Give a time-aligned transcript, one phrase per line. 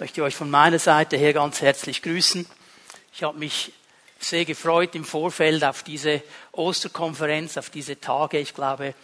[0.00, 2.46] möchte euch von meiner Seite her ganz herzlich grüßen.
[3.12, 3.70] Ich habe mich
[4.18, 8.38] sehr gefreut im Vorfeld auf diese Osterkonferenz, auf diese Tage.
[8.38, 8.94] Ich glaube,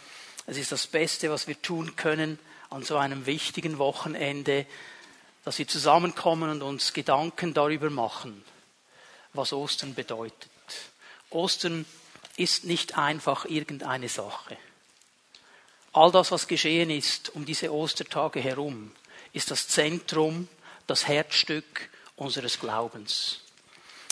[0.47, 2.39] es ist das Beste, was wir tun können
[2.71, 4.65] an so einem wichtigen Wochenende,
[5.45, 8.43] dass wir zusammenkommen und uns Gedanken darüber machen,
[9.35, 10.49] was Ostern bedeutet.
[11.29, 11.85] Ostern
[12.39, 14.57] ist nicht einfach irgendeine Sache.
[15.93, 18.93] All das, was geschehen ist um diese Ostertage herum,
[19.35, 20.49] ist das Zentrum
[20.87, 23.41] das Herzstück unseres Glaubens.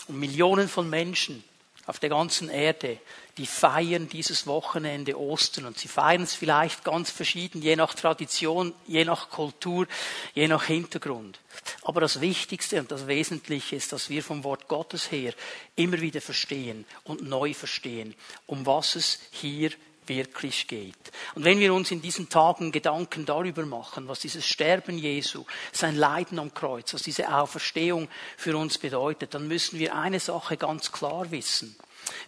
[0.06, 1.44] Und Millionen von Menschen
[1.86, 2.98] auf der ganzen Erde,
[3.36, 8.72] die feiern dieses Wochenende Ostern und sie feiern es vielleicht ganz verschieden, je nach Tradition,
[8.86, 9.86] je nach Kultur,
[10.34, 11.40] je nach Hintergrund.
[11.82, 15.34] Aber das Wichtigste und das Wesentliche ist, dass wir vom Wort Gottes her
[15.76, 18.14] immer wieder verstehen und neu verstehen,
[18.46, 19.70] um was es hier
[20.08, 20.94] wirklich geht.
[21.34, 25.96] Und wenn wir uns in diesen Tagen Gedanken darüber machen, was dieses Sterben Jesu, sein
[25.96, 30.92] Leiden am Kreuz, was diese Auferstehung für uns bedeutet, dann müssen wir eine Sache ganz
[30.92, 31.76] klar wissen.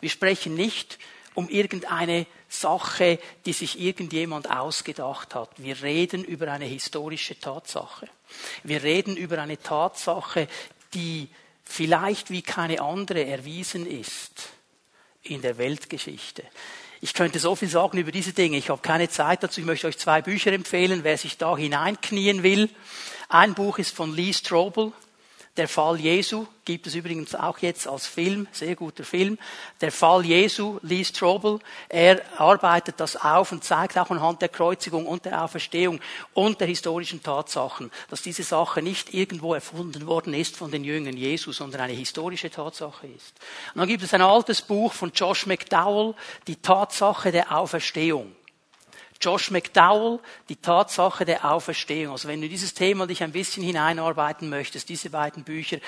[0.00, 0.98] Wir sprechen nicht
[1.34, 5.50] um irgendeine Sache, die sich irgendjemand ausgedacht hat.
[5.58, 8.08] Wir reden über eine historische Tatsache.
[8.62, 10.48] Wir reden über eine Tatsache,
[10.94, 11.28] die
[11.62, 14.48] vielleicht wie keine andere erwiesen ist
[15.22, 16.44] in der Weltgeschichte.
[17.00, 18.56] Ich könnte so viel sagen über diese Dinge.
[18.56, 19.60] Ich habe keine Zeit dazu.
[19.60, 22.70] Ich möchte euch zwei Bücher empfehlen, wer sich da hineinknien will.
[23.28, 24.92] Ein Buch ist von Lee Strobel,
[25.56, 29.38] der Fall Jesu gibt es übrigens auch jetzt als Film, sehr guter Film.
[29.80, 35.06] Der Fall Jesu, Lee Strobel, er arbeitet das auf und zeigt auch anhand der Kreuzigung
[35.06, 36.00] und der Auferstehung
[36.34, 41.16] und der historischen Tatsachen, dass diese Sache nicht irgendwo erfunden worden ist von den Jüngern
[41.16, 43.34] Jesu, sondern eine historische Tatsache ist.
[43.74, 46.14] Und dann gibt es ein altes Buch von Josh McDowell,
[46.46, 48.34] die Tatsache der Auferstehung.
[49.20, 52.12] Josh McDowell, die Tatsache der Auferstehung.
[52.12, 55.78] Also wenn du dieses Thema dich ein bisschen hineinarbeiten möchtest, diese beiden Bücher,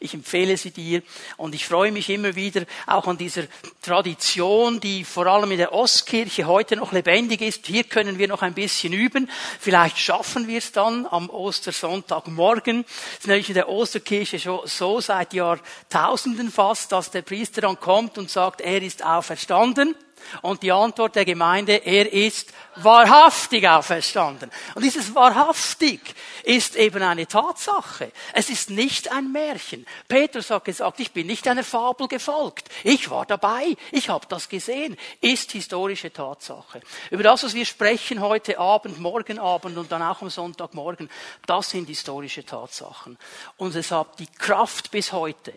[0.00, 1.02] ich empfehle sie dir.
[1.36, 3.44] Und ich freue mich immer wieder auch an dieser
[3.82, 7.66] Tradition, die vor allem in der Ostkirche heute noch lebendig ist.
[7.66, 9.30] Hier können wir noch ein bisschen üben.
[9.60, 12.84] Vielleicht schaffen wir es dann am Ostersonntagmorgen.
[13.12, 17.78] Es ist nämlich in der Osterkirche schon so seit Jahrtausenden fast, dass der Priester dann
[17.78, 19.94] kommt und sagt, er ist auferstanden.
[20.42, 24.50] Und die Antwort der Gemeinde, er ist wahrhaftig auferstanden.
[24.74, 26.00] Und dieses wahrhaftig
[26.44, 28.12] ist eben eine Tatsache.
[28.32, 29.86] Es ist nicht ein Märchen.
[30.06, 32.68] Petrus hat gesagt, ich bin nicht einer Fabel gefolgt.
[32.84, 33.76] Ich war dabei.
[33.90, 34.96] Ich habe das gesehen.
[35.20, 36.80] Ist historische Tatsache.
[37.10, 41.10] Über das, was wir sprechen heute Abend, morgen Abend und dann auch am Sonntagmorgen,
[41.46, 43.18] das sind historische Tatsachen.
[43.56, 45.52] Und es hat die Kraft bis heute,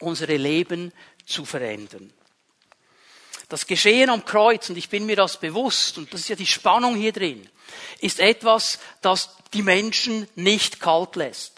[0.00, 0.92] unsere Leben
[1.26, 2.12] zu verändern.
[3.48, 6.46] Das Geschehen am Kreuz, und ich bin mir das bewusst, und das ist ja die
[6.46, 7.48] Spannung hier drin,
[8.00, 11.52] ist etwas, das die Menschen nicht kalt lässt.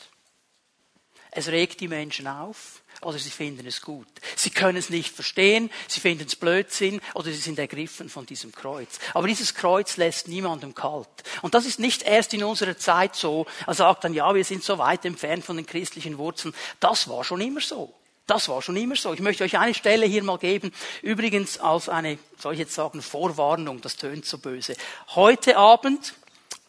[1.31, 4.09] Es regt die Menschen auf, oder sie finden es gut.
[4.37, 8.53] Sie können es nicht verstehen, sie finden es Blödsinn, oder sie sind ergriffen von diesem
[8.53, 8.99] Kreuz.
[9.15, 11.09] Aber dieses Kreuz lässt niemandem kalt.
[11.43, 14.65] Und das ist nicht erst in unserer Zeit so, er sagt dann, ja, wir sind
[14.65, 16.55] so weit entfernt von den christlichen Wurzeln.
[16.81, 17.95] Das war schon immer so.
[18.27, 19.13] Das war schon immer so.
[19.13, 20.73] Ich möchte euch eine Stelle hier mal geben,
[21.03, 24.75] übrigens als eine, soll ich jetzt sagen, Vorwarnung, das tönt so böse.
[25.15, 26.15] Heute Abend,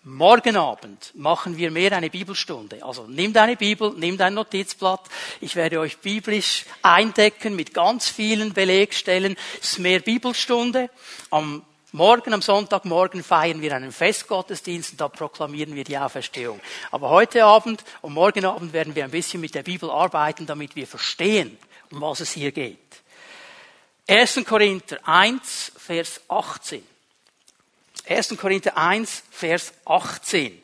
[0.03, 2.85] morgen Abend machen wir mehr eine Bibelstunde.
[2.85, 5.01] Also nimm deine Bibel, nimm dein Notizblatt.
[5.41, 9.35] Ich werde euch biblisch eindecken mit ganz vielen Belegstellen.
[9.59, 10.91] Es ist mehr Bibelstunde.
[11.31, 11.63] Am
[11.93, 16.59] Morgen, am Sonntagmorgen feiern wir einen Festgottesdienst und da proklamieren wir die Auferstehung.
[16.91, 20.75] Aber heute Abend und morgen Abend werden wir ein bisschen mit der Bibel arbeiten, damit
[20.75, 21.57] wir verstehen,
[21.89, 22.77] um was es hier geht.
[24.05, 24.41] 1.
[24.45, 26.83] Korinther 1, Vers 18.
[28.05, 28.37] 1.
[28.37, 30.61] Korinther 1, Vers 18.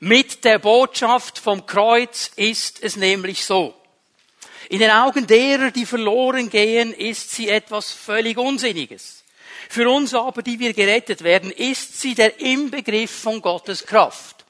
[0.00, 3.74] Mit der Botschaft vom Kreuz ist es nämlich so.
[4.70, 9.21] In den Augen derer, die verloren gehen, ist sie etwas völlig Unsinniges.
[9.72, 14.44] Für uns aber, die wir gerettet werden, ist sie der Inbegriff von Gottes Kraft.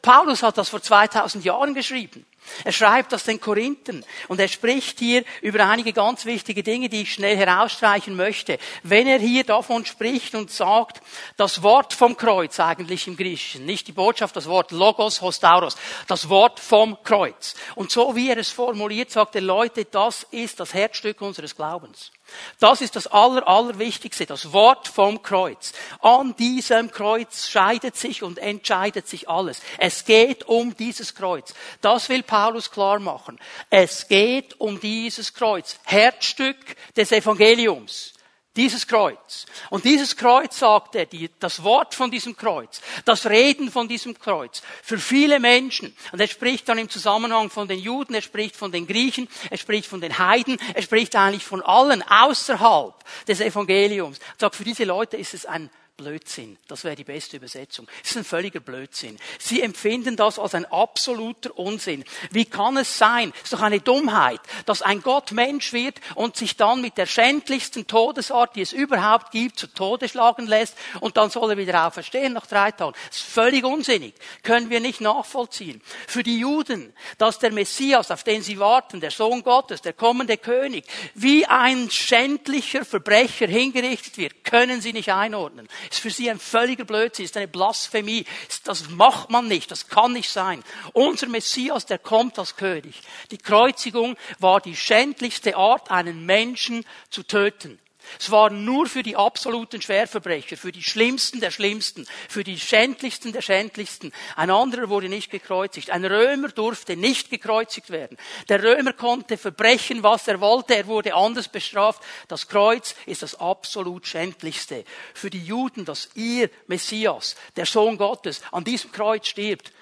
[0.00, 2.24] Paulus hat das vor 2000 Jahren geschrieben.
[2.64, 7.02] Er schreibt das den Korinthern und er spricht hier über einige ganz wichtige Dinge, die
[7.02, 8.58] ich schnell herausstreichen möchte.
[8.82, 11.02] Wenn er hier davon spricht und sagt,
[11.36, 15.76] das Wort vom Kreuz eigentlich im Griechischen, nicht die Botschaft, das Wort Logos, Hostauros,
[16.06, 17.54] das Wort vom Kreuz.
[17.74, 22.12] Und so wie er es formuliert, sagt er, Leute, das ist das Herzstück unseres Glaubens.
[22.58, 25.72] Das ist das Aller, Allerwichtigste, das Wort vom Kreuz.
[26.00, 29.60] An diesem Kreuz scheidet sich und entscheidet sich alles.
[29.78, 31.54] Es geht um dieses Kreuz.
[31.80, 33.38] Das will Paulus klar machen.
[33.70, 35.76] Es geht um dieses Kreuz.
[35.84, 36.56] Herzstück
[36.96, 38.13] des Evangeliums.
[38.56, 39.46] Dieses Kreuz.
[39.70, 44.16] Und dieses Kreuz, sagt er, die, das Wort von diesem Kreuz, das Reden von diesem
[44.16, 48.54] Kreuz, für viele Menschen, und er spricht dann im Zusammenhang von den Juden, er spricht
[48.54, 52.94] von den Griechen, er spricht von den Heiden, er spricht eigentlich von allen außerhalb
[53.26, 54.18] des Evangeliums.
[54.18, 56.58] Er sagt, für diese Leute ist es ein Blödsinn.
[56.66, 57.86] Das wäre die beste Übersetzung.
[58.02, 59.16] Es ist ein völliger Blödsinn.
[59.38, 62.04] Sie empfinden das als ein absoluter Unsinn.
[62.32, 66.36] Wie kann es sein, es ist doch eine Dummheit, dass ein Gott Mensch wird und
[66.36, 71.16] sich dann mit der schändlichsten Todesart, die es überhaupt gibt, zu Tode schlagen lässt und
[71.16, 72.96] dann soll er wieder auferstehen nach drei Tagen.
[73.06, 74.14] Das ist völlig unsinnig.
[74.42, 75.80] Können wir nicht nachvollziehen.
[76.08, 80.38] Für die Juden, dass der Messias, auf den sie warten, der Sohn Gottes, der kommende
[80.38, 86.38] König, wie ein schändlicher Verbrecher hingerichtet wird, können sie nicht einordnen ist für sie ein
[86.38, 88.24] völliger Blödsinn, ist eine Blasphemie.
[88.64, 90.62] Das macht man nicht, das kann nicht sein.
[90.92, 93.00] Unser Messias, der kommt als König.
[93.30, 97.78] Die Kreuzigung war die schändlichste Art, einen Menschen zu töten.
[98.18, 103.32] Es war nur für die absoluten Schwerverbrecher, für die Schlimmsten der Schlimmsten, für die Schändlichsten
[103.32, 104.12] der Schändlichsten.
[104.36, 105.90] Ein anderer wurde nicht gekreuzigt.
[105.90, 108.16] Ein Römer durfte nicht gekreuzigt werden.
[108.48, 110.76] Der Römer konnte verbrechen, was er wollte.
[110.76, 112.02] Er wurde anders bestraft.
[112.28, 114.84] Das Kreuz ist das absolut Schändlichste.
[115.14, 119.72] Für die Juden, dass ihr Messias, der Sohn Gottes, an diesem Kreuz stirbt.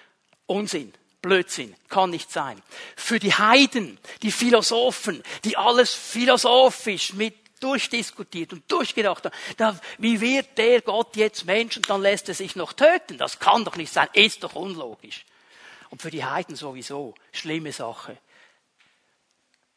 [0.46, 0.92] Unsinn.
[1.22, 2.60] Blödsinn, kann nicht sein.
[2.96, 10.58] Für die Heiden, die Philosophen, die alles philosophisch mit durchdiskutiert und durchgedacht haben, wie wird
[10.58, 13.18] der Gott jetzt Mensch und dann lässt er sich noch töten?
[13.18, 15.24] Das kann doch nicht sein, ist doch unlogisch.
[15.90, 18.16] Und für die Heiden sowieso, schlimme Sache.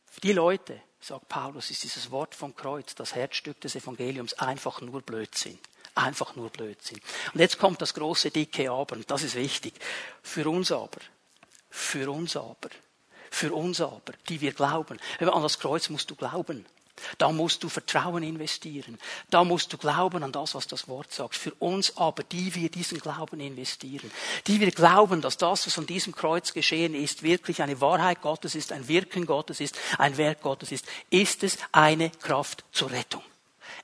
[0.05, 4.81] Für die Leute, sagt Paulus, ist dieses Wort vom Kreuz, das Herzstück des Evangeliums, einfach
[4.81, 5.59] nur Blödsinn.
[5.93, 6.99] Einfach nur Blödsinn.
[7.33, 9.73] Und jetzt kommt das große dicke Aber, und das ist wichtig.
[10.23, 10.99] Für uns aber,
[11.69, 12.69] für uns aber,
[13.29, 14.99] für uns aber, die wir glauben.
[15.19, 16.65] An das Kreuz musst du glauben.
[17.17, 18.97] Da musst du Vertrauen investieren.
[19.29, 21.35] Da musst du glauben an das, was das Wort sagt.
[21.35, 24.11] Für uns aber, die wir diesen Glauben investieren,
[24.47, 28.55] die wir glauben, dass das, was an diesem Kreuz geschehen ist, wirklich eine Wahrheit Gottes
[28.55, 33.23] ist, ein Wirken Gottes ist, ein Werk Gottes ist, ist es eine Kraft zur Rettung.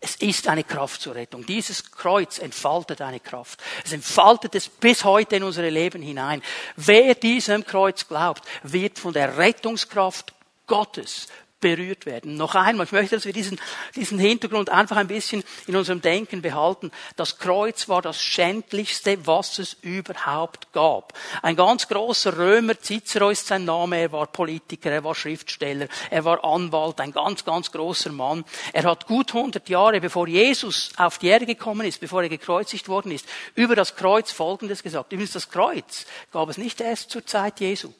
[0.04, 1.46] Es ist eine Kraft zur Rettung.
[1.46, 3.62] Dieses Kreuz entfaltet eine Kraft.
[3.86, 6.42] Es entfaltet es bis heute in unsere Leben hinein.
[6.76, 10.34] Wer diesem Kreuz glaubt, wird von der Rettungskraft
[10.66, 11.28] Gottes
[11.62, 12.36] berührt werden.
[12.36, 13.60] Noch einmal, ich möchte, dass wir diesen,
[13.96, 16.92] diesen Hintergrund einfach ein bisschen in unserem Denken behalten.
[17.16, 21.14] Das Kreuz war das schändlichste, was es überhaupt gab.
[21.42, 26.26] Ein ganz großer Römer, Cicero ist sein Name, er war Politiker, er war Schriftsteller, er
[26.26, 28.44] war Anwalt, ein ganz, ganz großer Mann.
[28.74, 32.90] Er hat gut 100 Jahre, bevor Jesus auf die Erde gekommen ist, bevor er gekreuzigt
[32.90, 35.14] worden ist, über das Kreuz Folgendes gesagt.
[35.14, 37.94] Übrigens, das Kreuz gab es nicht erst zur Zeit Jesu.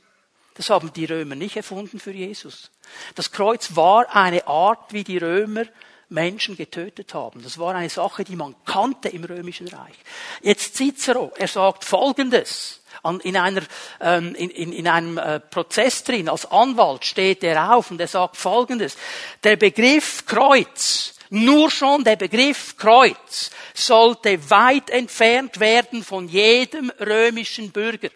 [0.62, 2.70] Das haben die Römer nicht erfunden für Jesus.
[3.16, 5.64] Das Kreuz war eine Art, wie die Römer
[6.08, 7.42] Menschen getötet haben.
[7.42, 9.96] Das war eine Sache, die man kannte im römischen Reich.
[10.44, 12.82] Jetzt Cicero, er sagt Folgendes.
[13.24, 13.64] In, einer,
[14.02, 18.38] ähm, in, in einem äh, Prozess drin, als Anwalt steht er auf und er sagt
[18.38, 18.98] Folgendes.
[19.44, 27.72] Der Begriff Kreuz, nur schon der Begriff Kreuz sollte weit entfernt werden von jedem römischen
[27.72, 28.10] Bürger.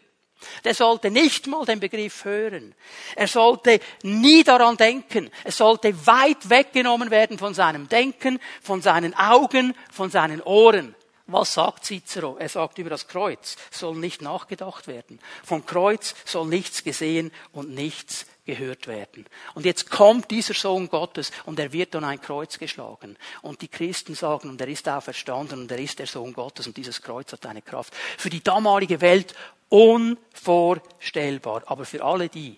[0.63, 2.75] Der sollte nicht mal den Begriff hören.
[3.15, 5.29] Er sollte nie daran denken.
[5.43, 10.95] Es sollte weit weggenommen werden von seinem Denken, von seinen Augen, von seinen Ohren.
[11.27, 12.37] Was sagt Cicero?
[12.37, 15.19] Er sagt über das Kreuz soll nicht nachgedacht werden.
[15.43, 19.25] Vom Kreuz soll nichts gesehen und nichts gehört werden.
[19.55, 23.17] Und jetzt kommt dieser Sohn Gottes und er wird an ein Kreuz geschlagen.
[23.41, 26.77] Und die Christen sagen, und er ist auferstanden und er ist der Sohn Gottes und
[26.77, 27.95] dieses Kreuz hat eine Kraft.
[28.17, 29.33] Für die damalige Welt
[29.69, 31.63] unvorstellbar.
[31.65, 32.57] Aber für alle die,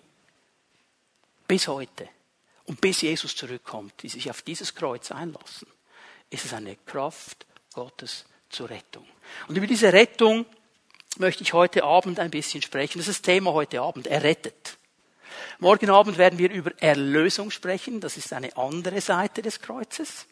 [1.47, 2.09] bis heute
[2.65, 5.67] und bis Jesus zurückkommt, die sich auf dieses Kreuz einlassen,
[6.29, 9.05] ist es eine Kraft Gottes zur Rettung.
[9.47, 10.45] Und über diese Rettung
[11.17, 12.99] möchte ich heute Abend ein bisschen sprechen.
[12.99, 14.07] Das ist das Thema heute Abend.
[14.07, 14.77] Er rettet.
[15.59, 17.99] Morgen Abend werden wir über Erlösung sprechen.
[17.99, 20.27] Das ist eine andere Seite des Kreuzes.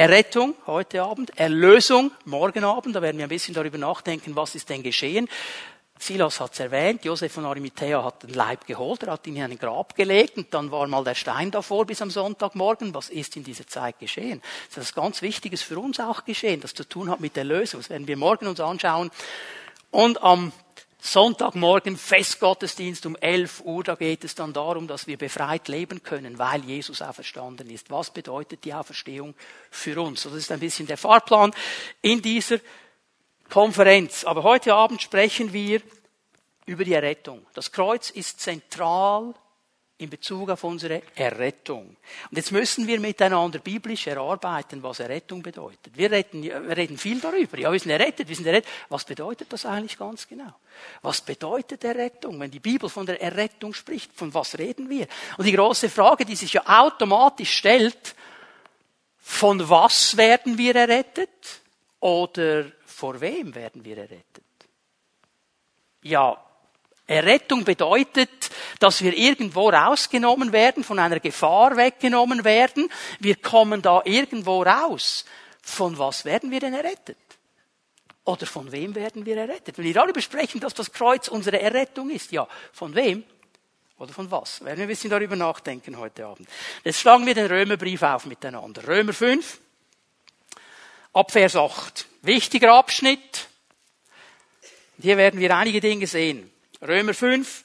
[0.00, 2.96] Errettung heute Abend, Erlösung morgen Abend.
[2.96, 5.28] Da werden wir ein bisschen darüber nachdenken, was ist denn geschehen.
[5.98, 9.42] Silas hat es erwähnt, Josef von Arimathea hat den Leib geholt, er hat ihn in
[9.42, 12.94] ein Grab gelegt und dann war mal der Stein davor bis am Sonntagmorgen.
[12.94, 14.40] Was ist in dieser Zeit geschehen?
[14.74, 17.80] Das ist ganz Wichtiges für uns auch geschehen, das zu tun hat mit der Lösung.
[17.80, 19.10] Das werden wir morgen uns anschauen.
[19.90, 20.52] Und am
[21.12, 26.38] Sonntagmorgen Festgottesdienst um 11 Uhr, da geht es dann darum, dass wir befreit leben können,
[26.38, 27.90] weil Jesus auferstanden ist.
[27.90, 29.34] Was bedeutet die Auferstehung
[29.72, 30.22] für uns?
[30.22, 31.52] Das ist ein bisschen der Fahrplan
[32.00, 32.60] in dieser
[33.48, 34.22] Konferenz.
[34.22, 35.82] Aber heute Abend sprechen wir
[36.64, 37.44] über die Errettung.
[37.54, 39.34] Das Kreuz ist zentral
[40.00, 41.96] in Bezug auf unsere Errettung.
[42.30, 45.94] Und jetzt müssen wir miteinander biblisch erarbeiten, was Errettung bedeutet.
[45.94, 47.58] Wir reden, wir reden viel darüber.
[47.58, 48.70] Ja, wir sind errettet, wir sind errettet.
[48.88, 50.54] Was bedeutet das eigentlich ganz genau?
[51.02, 52.40] Was bedeutet Errettung?
[52.40, 55.06] Wenn die Bibel von der Errettung spricht, von was reden wir?
[55.36, 58.14] Und die große Frage, die sich ja automatisch stellt,
[59.18, 61.60] von was werden wir errettet?
[62.00, 64.44] Oder vor wem werden wir errettet?
[66.02, 66.42] Ja,
[67.10, 72.88] Errettung bedeutet, dass wir irgendwo rausgenommen werden, von einer Gefahr weggenommen werden.
[73.18, 75.24] Wir kommen da irgendwo raus.
[75.60, 77.18] Von was werden wir denn errettet?
[78.24, 79.76] Oder von wem werden wir errettet?
[79.76, 83.24] Wenn wir darüber sprechen, dass das Kreuz unsere Errettung ist, ja, von wem?
[83.98, 84.64] Oder von was?
[84.64, 86.48] Werden wir ein bisschen darüber nachdenken heute Abend.
[86.84, 88.86] Jetzt schlagen wir den Römerbrief auf miteinander.
[88.86, 89.58] Römer 5,
[91.12, 92.06] ab Vers 8.
[92.22, 93.48] Wichtiger Abschnitt.
[95.00, 96.52] Hier werden wir einige Dinge sehen.
[96.82, 97.64] Römer 5,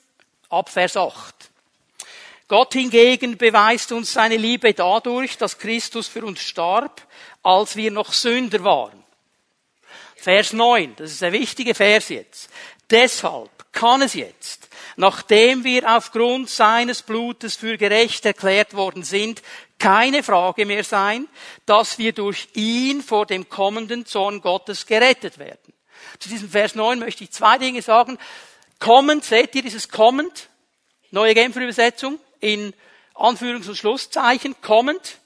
[0.50, 1.34] ab Vers 8.
[2.50, 7.02] Gott hingegen beweist uns seine Liebe dadurch, dass Christus für uns starb,
[7.42, 9.02] als wir noch Sünder waren.
[10.18, 12.50] Vers 9, das ist der wichtige Vers jetzt.
[12.90, 14.68] Deshalb kann es jetzt,
[14.98, 19.42] nachdem wir aufgrund seines Blutes für gerecht erklärt worden sind,
[19.80, 21.30] keine Frage mehr sein,
[21.66, 25.74] dass wir durch ihn vor dem kommenden Zorn Gottes gerettet werden.
[26.20, 28.18] Zu diesem Vers 9 möchte ich zwei Dinge sagen.
[28.79, 30.50] Kommend, seht ihr dieses kommend?
[31.12, 32.74] Neue Genfer Übersetzung in
[33.13, 35.20] Anführungs- und Schlusszeichen, kommend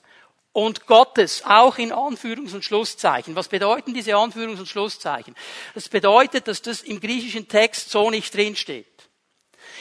[0.51, 3.35] und Gottes auch in Anführungs- und Schlusszeichen.
[3.35, 5.35] Was bedeuten diese Anführungs- und Schlusszeichen?
[5.73, 8.85] Das bedeutet, dass das im griechischen Text so nicht drinsteht.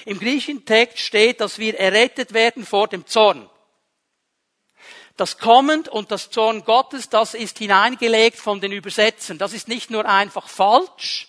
[0.04, 3.48] Im griechischen Text steht, dass wir errettet werden vor dem Zorn.
[5.16, 9.36] Das Kommend und das Zorn Gottes, das ist hineingelegt von den Übersetzern.
[9.36, 11.28] Das ist nicht nur einfach falsch,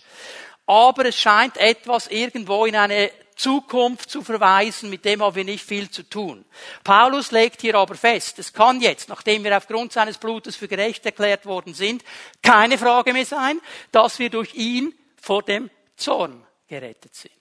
[0.70, 5.66] aber es scheint etwas irgendwo in eine Zukunft zu verweisen, mit dem haben wir nicht
[5.66, 6.46] viel zu tun.
[6.84, 11.04] Paulus legt hier aber fest, es kann jetzt, nachdem wir aufgrund seines Blutes für gerecht
[11.08, 12.04] erklärt worden sind,
[12.44, 13.60] keine Frage mehr sein,
[13.92, 17.34] dass wir durch ihn vor dem Zorn gerettet sind.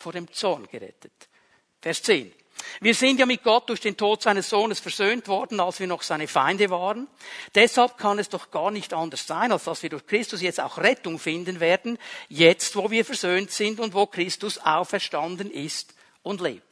[0.00, 1.12] Vor dem Zorn gerettet.
[1.80, 2.32] Vers 10.
[2.80, 6.02] Wir sind ja mit Gott durch den Tod seines Sohnes versöhnt worden, als wir noch
[6.02, 7.08] seine Feinde waren.
[7.54, 10.78] Deshalb kann es doch gar nicht anders sein, als dass wir durch Christus jetzt auch
[10.78, 16.71] Rettung finden werden, jetzt wo wir versöhnt sind und wo Christus auferstanden ist und lebt.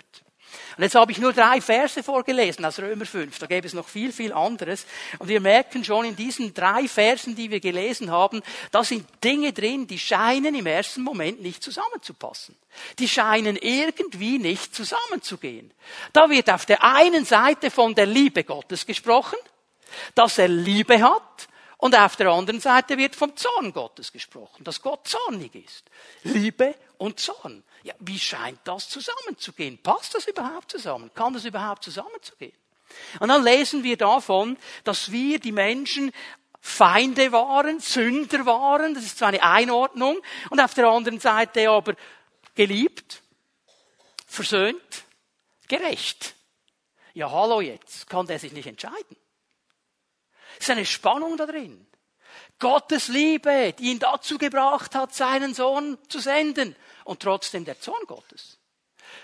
[0.77, 3.39] Und jetzt habe ich nur drei Verse vorgelesen aus Römer 5.
[3.39, 4.87] Da gäbe es noch viel, viel anderes.
[5.19, 9.53] Und wir merken schon in diesen drei Versen, die wir gelesen haben, da sind Dinge
[9.53, 12.57] drin, die scheinen im ersten Moment nicht zusammenzupassen.
[12.99, 15.73] Die scheinen irgendwie nicht zusammenzugehen.
[16.13, 19.39] Da wird auf der einen Seite von der Liebe Gottes gesprochen,
[20.15, 21.49] dass er Liebe hat,
[21.81, 25.85] und auf der anderen Seite wird vom Zorn Gottes gesprochen, dass Gott zornig ist.
[26.25, 27.65] Liebe und Zorn.
[27.83, 29.79] Ja, wie scheint das zusammenzugehen?
[29.83, 31.11] Passt das überhaupt zusammen?
[31.15, 32.53] Kann das überhaupt zusammenzugehen?
[33.21, 36.13] Und dann lesen wir davon, dass wir die Menschen
[36.61, 40.21] Feinde waren, Sünder waren, das ist zwar eine Einordnung,
[40.51, 41.95] und auf der anderen Seite aber
[42.55, 43.23] geliebt,
[44.27, 45.05] versöhnt,
[45.69, 46.35] gerecht.
[47.15, 49.17] Ja, hallo jetzt, kann der sich nicht entscheiden.
[50.59, 51.87] Es ist eine Spannung da drin.
[52.59, 58.05] Gottes Liebe, die ihn dazu gebracht hat, seinen Sohn zu senden und trotzdem der Zorn
[58.07, 58.59] Gottes.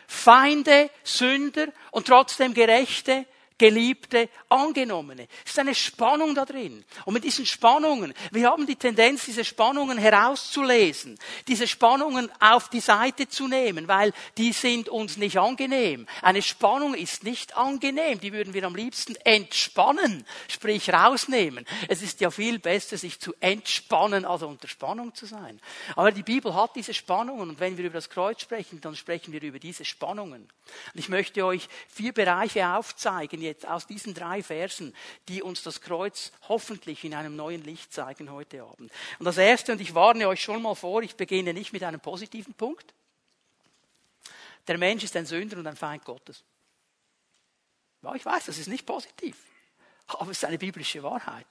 [0.06, 3.26] Feinde, Sünder und trotzdem Gerechte,
[3.58, 5.28] Geliebte, Angenommene.
[5.44, 6.84] Es ist eine Spannung da drin.
[7.04, 12.80] Und mit diesen Spannungen, wir haben die Tendenz, diese Spannungen herauszulesen, diese Spannungen auf die
[12.80, 16.06] Seite zu nehmen, weil die sind uns nicht angenehm.
[16.20, 21.64] Eine Spannung ist nicht angenehm, die würden wir am liebsten entspannen, sprich rausnehmen.
[21.88, 25.60] Es ist ja viel besser, sich zu entspannen, als unter Spannung zu sein.
[25.94, 29.32] Aber die Bibel hat diese Spannungen und wenn wir über das Kreuz sprechen, dann sprechen
[29.32, 30.42] wir über diese Spannungen.
[30.42, 34.95] Und ich möchte euch vier Bereiche aufzeigen, jetzt aus diesen drei Versen,
[35.29, 38.93] die uns das Kreuz hoffentlich in einem neuen Licht zeigen heute Abend.
[39.19, 42.00] Und das erste, und ich warne euch schon mal vor, ich beginne nicht mit einem
[42.00, 42.95] positiven Punkt.
[44.67, 46.43] Der Mensch ist ein Sünder und ein Feind Gottes.
[48.03, 49.37] Ja, ich weiß, das ist nicht positiv,
[50.07, 51.47] aber es ist eine biblische Wahrheit.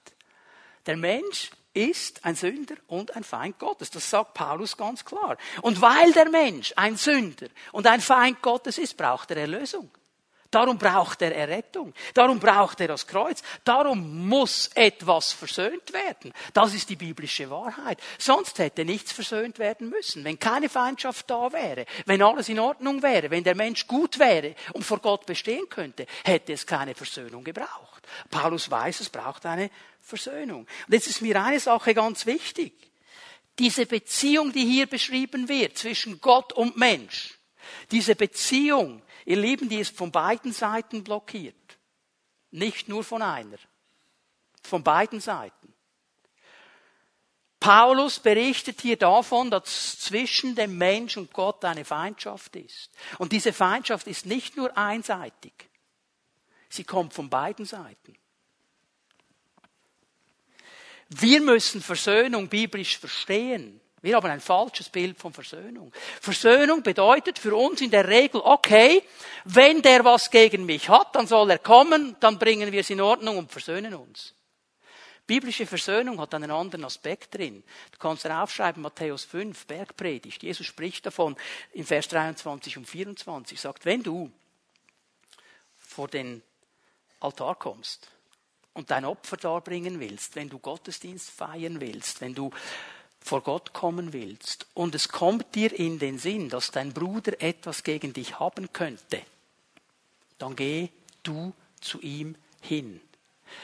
[0.86, 3.90] Der Mensch ist ein Sünder und ein Feind Gottes.
[3.90, 5.38] Das sagt Paulus ganz klar.
[5.62, 9.90] Und weil der Mensch ein Sünder und ein Feind Gottes ist, braucht er Erlösung.
[10.52, 11.94] Darum braucht er Errettung.
[12.14, 13.42] Darum braucht er das Kreuz.
[13.64, 16.34] Darum muss etwas versöhnt werden.
[16.54, 18.00] Das ist die biblische Wahrheit.
[18.18, 20.24] Sonst hätte nichts versöhnt werden müssen.
[20.24, 24.56] Wenn keine Feindschaft da wäre, wenn alles in Ordnung wäre, wenn der Mensch gut wäre
[24.74, 28.08] und vor Gott bestehen könnte, hätte es keine Versöhnung gebraucht.
[28.30, 29.70] Paulus weiß, es braucht eine
[30.02, 30.68] Versöhnung.
[30.88, 32.74] Und jetzt ist mir eine Sache ganz wichtig.
[33.58, 37.36] Diese Beziehung, die hier beschrieben wird zwischen Gott und Mensch,
[37.92, 41.78] Diese Beziehung, ihr Lieben, die ist von beiden Seiten blockiert.
[42.52, 43.58] Nicht nur von einer.
[44.64, 45.74] Von beiden Seiten.
[47.60, 52.92] Paulus berichtet hier davon, dass zwischen dem Mensch und Gott eine Feindschaft ist.
[53.18, 55.54] Und diese Feindschaft ist nicht nur einseitig.
[56.70, 58.16] Sie kommt von beiden Seiten.
[61.10, 63.82] Wir müssen Versöhnung biblisch verstehen.
[64.06, 65.92] Wir haben ein falsches Bild von Versöhnung.
[66.22, 69.02] Versöhnung bedeutet für uns in der Regel, okay,
[69.46, 73.02] wenn der was gegen mich hat, dann soll er kommen, dann bringen wir es in
[73.02, 74.36] Ordnung und versöhnen uns.
[75.26, 77.64] Biblische Versöhnung hat einen anderen Aspekt drin.
[77.94, 80.44] Du kannst aufschreiben, Matthäus 5, Bergpredigt.
[80.44, 81.36] Jesus spricht davon
[81.74, 83.60] in Vers 23 und 24.
[83.60, 84.32] Sagt, wenn du
[85.80, 86.44] vor den
[87.22, 88.12] Altar kommst
[88.74, 92.52] und dein Opfer darbringen willst, wenn du Gottesdienst feiern willst, wenn du
[93.26, 97.84] vor Gott kommen willst und es kommt dir in den Sinn, dass dein Bruder etwas
[97.84, 99.20] gegen dich haben könnte,
[100.38, 100.90] dann geh
[101.24, 101.52] du
[101.82, 103.02] zu ihm hin.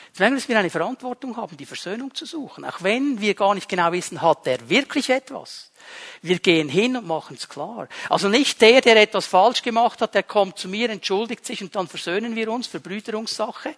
[0.07, 2.65] Jetzt merken wir, dass wir eine Verantwortung haben, die Versöhnung zu suchen.
[2.65, 5.71] Auch wenn wir gar nicht genau wissen, hat er wirklich etwas.
[6.23, 7.87] Wir gehen hin und machen es klar.
[8.09, 11.75] Also nicht der, der etwas falsch gemacht hat, der kommt zu mir, entschuldigt sich und
[11.75, 13.75] dann versöhnen wir uns, Verbrüderungssache.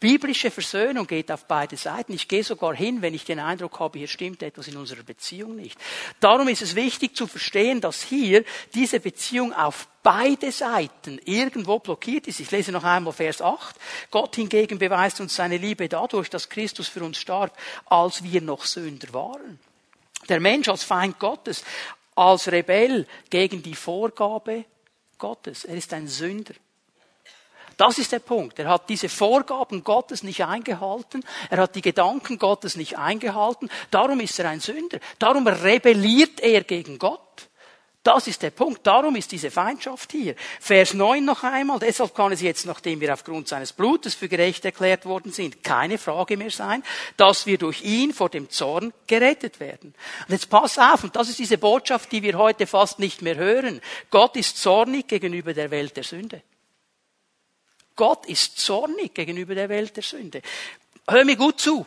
[0.00, 2.14] Biblische Versöhnung geht auf beide Seiten.
[2.14, 5.56] Ich gehe sogar hin, wenn ich den Eindruck habe, hier stimmt etwas in unserer Beziehung
[5.56, 5.78] nicht.
[6.20, 8.42] Darum ist es wichtig zu verstehen, dass hier
[8.74, 12.40] diese Beziehung auf beide Seiten irgendwo blockiert ist.
[12.40, 13.76] Ich lese noch einmal Vers 8.
[14.10, 17.54] Gott hingegen beweist uns seine Liebe dadurch, dass Christus für uns starb,
[17.84, 19.60] als wir noch Sünder waren.
[20.30, 21.62] Der Mensch als Feind Gottes,
[22.14, 24.64] als Rebell gegen die Vorgabe
[25.18, 25.66] Gottes.
[25.66, 26.54] Er ist ein Sünder.
[27.80, 28.58] Das ist der Punkt.
[28.58, 31.24] Er hat diese Vorgaben Gottes nicht eingehalten.
[31.48, 33.70] Er hat die Gedanken Gottes nicht eingehalten.
[33.90, 34.98] Darum ist er ein Sünder.
[35.18, 37.48] Darum rebelliert er gegen Gott.
[38.02, 38.86] Das ist der Punkt.
[38.86, 40.34] Darum ist diese Feindschaft hier.
[40.60, 41.78] Vers 9 noch einmal.
[41.78, 45.96] Deshalb kann es jetzt, nachdem wir aufgrund seines Blutes für gerecht erklärt worden sind, keine
[45.96, 46.82] Frage mehr sein,
[47.16, 49.94] dass wir durch ihn vor dem Zorn gerettet werden.
[50.28, 53.36] Und jetzt pass auf, und das ist diese Botschaft, die wir heute fast nicht mehr
[53.36, 53.80] hören.
[54.10, 56.42] Gott ist zornig gegenüber der Welt der Sünde.
[58.00, 60.40] Gott ist zornig gegenüber der Welt der Sünde.
[61.06, 61.84] Hör mir gut zu.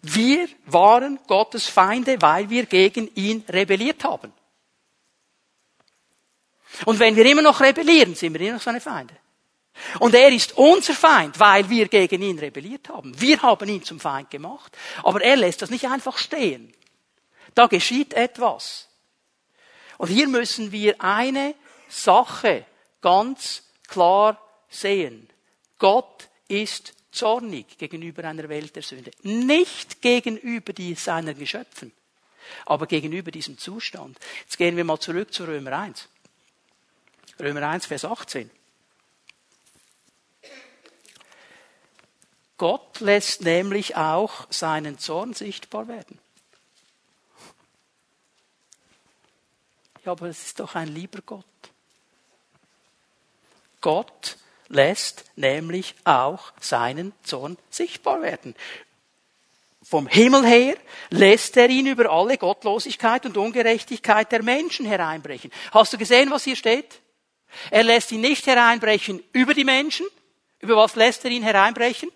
[0.00, 4.32] Wir waren Gottes Feinde, weil wir gegen ihn rebelliert haben.
[6.84, 9.16] Und wenn wir immer noch rebellieren, sind wir immer noch seine Feinde.
[9.98, 13.20] Und er ist unser Feind, weil wir gegen ihn rebelliert haben.
[13.20, 14.70] Wir haben ihn zum Feind gemacht.
[15.02, 16.72] Aber er lässt das nicht einfach stehen.
[17.56, 18.88] Da geschieht etwas.
[19.98, 21.56] Und hier müssen wir eine
[21.88, 22.64] Sache
[23.00, 25.28] ganz klar sehen.
[25.78, 29.10] Gott ist zornig gegenüber einer Welt der Sünde.
[29.22, 31.92] Nicht gegenüber die seiner Geschöpfen,
[32.64, 34.18] aber gegenüber diesem Zustand.
[34.44, 36.08] Jetzt gehen wir mal zurück zu Römer 1.
[37.38, 38.50] Römer 1, Vers 18.
[42.56, 46.18] Gott lässt nämlich auch seinen Zorn sichtbar werden.
[50.04, 51.44] Ja, aber es ist doch ein lieber Gott.
[53.82, 58.54] Gott lässt nämlich auch seinen Zorn sichtbar werden.
[59.82, 60.76] Vom Himmel her
[61.10, 65.50] lässt er ihn über alle Gottlosigkeit und Ungerechtigkeit der Menschen hereinbrechen.
[65.72, 67.00] Hast du gesehen, was hier steht?
[67.70, 70.06] Er lässt ihn nicht hereinbrechen über die Menschen.
[70.60, 72.10] Über was lässt er ihn hereinbrechen?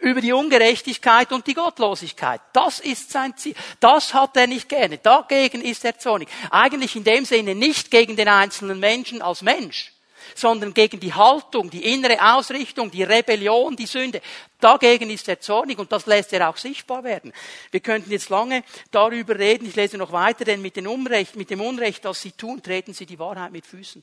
[0.00, 2.40] Über die Ungerechtigkeit und die Gottlosigkeit.
[2.52, 3.54] Das ist sein Ziel.
[3.80, 4.98] Das hat er nicht gerne.
[4.98, 6.28] Dagegen ist er zornig.
[6.50, 9.93] Eigentlich in dem Sinne nicht gegen den einzelnen Menschen als Mensch,
[10.34, 14.20] sondern gegen die Haltung, die innere Ausrichtung, die Rebellion, die Sünde.
[14.60, 17.32] Dagegen ist er zornig und das lässt er auch sichtbar werden.
[17.70, 21.50] Wir könnten jetzt lange darüber reden, ich lese noch weiter, denn mit dem Unrecht, mit
[21.50, 24.02] dem Unrecht, das sie tun, treten sie die Wahrheit mit Füßen.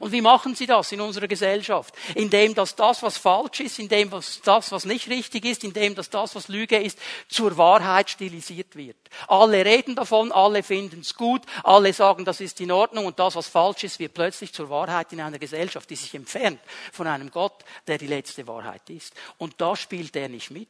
[0.00, 1.94] Und wie machen sie das in unserer Gesellschaft?
[2.14, 6.10] Indem dass das, was falsch ist, indem dass das, was nicht richtig ist, indem dass
[6.10, 8.96] das, was Lüge ist, zur Wahrheit stilisiert wird.
[9.28, 13.36] Alle reden davon, alle finden es gut, alle sagen, das ist in Ordnung und das,
[13.36, 16.60] was falsch ist, wird plötzlich zur Wahrheit in einer Gesellschaft, die sich entfernt
[16.92, 19.14] von einem Gott, der die letzte Wahrheit ist.
[19.38, 20.68] Und da spielt er nicht mit.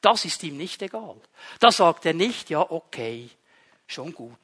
[0.00, 1.16] Das ist ihm nicht egal.
[1.58, 3.28] Da sagt er nicht, ja, okay,
[3.86, 4.38] schon gut.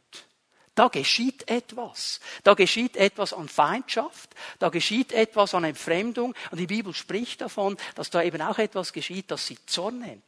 [0.76, 2.20] Da geschieht etwas.
[2.44, 6.34] Da geschieht etwas an Feindschaft, da geschieht etwas an Entfremdung.
[6.50, 10.22] Und die Bibel spricht davon, dass da eben auch etwas geschieht, das sie Zorn nennt.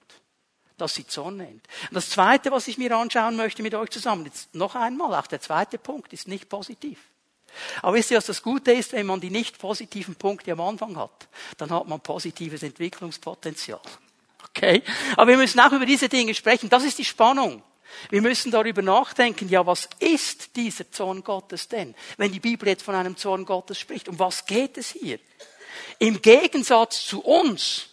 [0.79, 1.69] Das sie Zorn nennt.
[1.91, 5.27] Und das Zweite, was ich mir anschauen möchte mit euch zusammen, jetzt noch einmal, auch
[5.27, 6.99] der zweite Punkt ist nicht positiv.
[7.83, 10.97] Aber wisst ihr, was das Gute ist, wenn man die nicht positiven Punkte am Anfang
[10.97, 11.29] hat?
[11.59, 13.81] Dann hat man positives Entwicklungspotenzial.
[14.49, 14.83] Okay?
[15.15, 16.71] Aber wir müssen auch über diese Dinge sprechen.
[16.71, 17.63] Das ist die Spannung.
[18.11, 21.94] Wir müssen darüber nachdenken, ja, was ist dieser Zorn Gottes denn?
[22.16, 25.18] Wenn die Bibel jetzt von einem Zorn Gottes spricht, um was geht es hier?
[25.98, 27.88] Im Gegensatz zu uns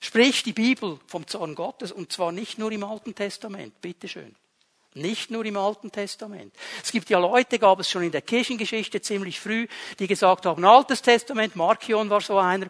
[0.00, 3.80] spricht die Bibel vom Zorn Gottes und zwar nicht nur im Alten Testament.
[3.80, 4.34] Bitteschön.
[4.94, 6.54] Nicht nur im Alten Testament.
[6.82, 9.66] Es gibt ja Leute, gab es schon in der Kirchengeschichte ziemlich früh,
[9.98, 12.68] die gesagt haben, Altes Testament, Markion war so einer,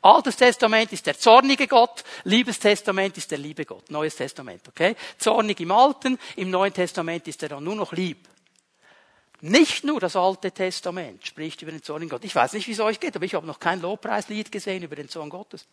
[0.00, 3.90] Altes Testament ist der zornige Gott, Liebes Testament ist der liebe Gott.
[3.90, 4.94] Neues Testament, okay?
[5.18, 8.28] Zornig im Alten, im Neuen Testament ist er dann nur noch lieb.
[9.40, 12.24] Nicht nur das Alte Testament spricht über den Zorn Gott.
[12.24, 14.96] Ich weiß nicht, wie es euch geht, aber ich habe noch kein Lobpreislied gesehen über
[14.96, 15.66] den Zorn Gottes.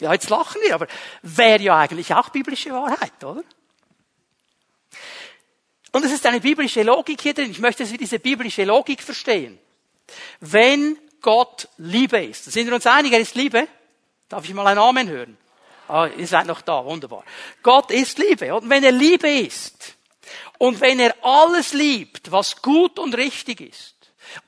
[0.00, 0.86] Ja, jetzt lachen wir, aber
[1.22, 3.44] wäre ja eigentlich auch biblische Wahrheit, oder?
[5.92, 7.50] Und es ist eine biblische Logik hier drin.
[7.50, 9.58] Ich möchte, dass wir diese biblische Logik verstehen.
[10.40, 12.44] Wenn Gott Liebe ist.
[12.44, 13.68] Sind wir uns einig, er ist Liebe?
[14.28, 15.38] Darf ich mal einen Amen hören?
[15.88, 17.24] Ah, ihr seid noch da, wunderbar.
[17.62, 18.54] Gott ist Liebe.
[18.54, 19.96] Und wenn er Liebe ist,
[20.58, 23.94] und wenn er alles liebt, was gut und richtig ist,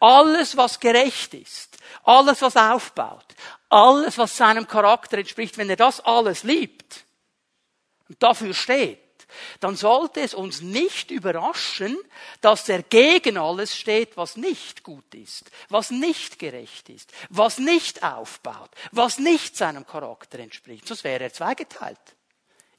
[0.00, 3.26] alles, was gerecht ist, alles, was aufbaut,
[3.68, 7.04] alles, was seinem Charakter entspricht, wenn er das alles liebt
[8.08, 9.00] und dafür steht,
[9.60, 11.96] dann sollte es uns nicht überraschen,
[12.40, 18.02] dass er gegen alles steht, was nicht gut ist, was nicht gerecht ist, was nicht
[18.02, 20.86] aufbaut, was nicht seinem Charakter entspricht.
[20.86, 21.98] Sonst wäre er zweigeteilt.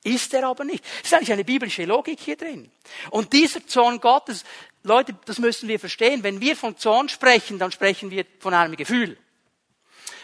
[0.04, 0.86] Ist er aber nicht.
[1.00, 2.72] Es ist eigentlich eine biblische Logik hier drin.
[3.10, 4.44] Und dieser Zorn Gottes,
[4.84, 6.22] Leute, das müssen wir verstehen.
[6.22, 9.18] Wenn wir von Zorn sprechen, dann sprechen wir von einem Gefühl.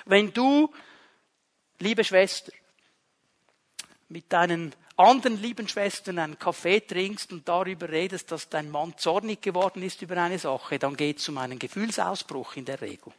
[0.05, 0.71] Wenn du,
[1.79, 2.51] liebe Schwester,
[4.07, 9.41] mit deinen anderen lieben Schwestern einen Kaffee trinkst und darüber redest, dass dein Mann zornig
[9.41, 13.11] geworden ist über eine Sache, dann geht es um einen Gefühlsausbruch in der Regel.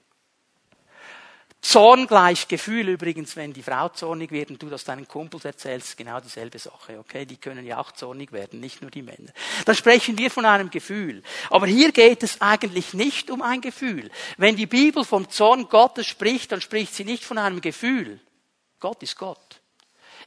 [1.62, 5.97] Zorn gleich Gefühl übrigens, wenn die Frau zornig wird und du das deinen Kumpels erzählst,
[5.97, 7.25] genau dieselbe Sache, okay?
[7.25, 9.33] Die können ja auch zornig werden, nicht nur die Männer.
[9.64, 11.23] Dann sprechen wir von einem Gefühl.
[11.51, 14.11] Aber hier geht es eigentlich nicht um ein Gefühl.
[14.37, 18.18] Wenn die Bibel vom Zorn Gottes spricht, dann spricht sie nicht von einem Gefühl.
[18.81, 19.62] Gott ist Gott.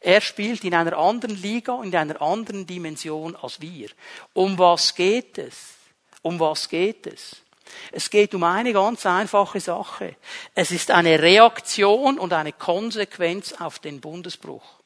[0.01, 3.89] Er spielt in einer anderen Liga, in einer anderen Dimension als wir.
[4.34, 5.75] Um was geht es?
[6.21, 7.38] Um was geht es?
[7.91, 10.15] Es geht um eine ganz einfache Sache.
[10.53, 14.79] Es ist eine Reaktion und eine Konsequenz auf den Bundesbruch.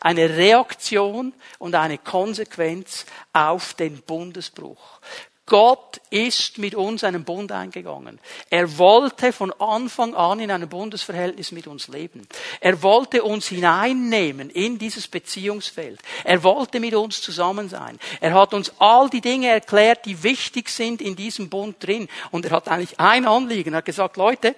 [0.00, 5.00] Eine Reaktion und eine Konsequenz auf den Bundesbruch.
[5.46, 8.18] Gott ist mit uns einen Bund eingegangen.
[8.50, 12.26] Er wollte von Anfang an in einem Bundesverhältnis mit uns leben.
[12.60, 16.00] Er wollte uns hineinnehmen in dieses Beziehungsfeld.
[16.24, 18.00] Er wollte mit uns zusammen sein.
[18.20, 22.08] Er hat uns all die Dinge erklärt, die wichtig sind in diesem Bund drin.
[22.32, 23.72] Und er hat eigentlich ein Anliegen.
[23.72, 24.56] Er hat gesagt, Leute,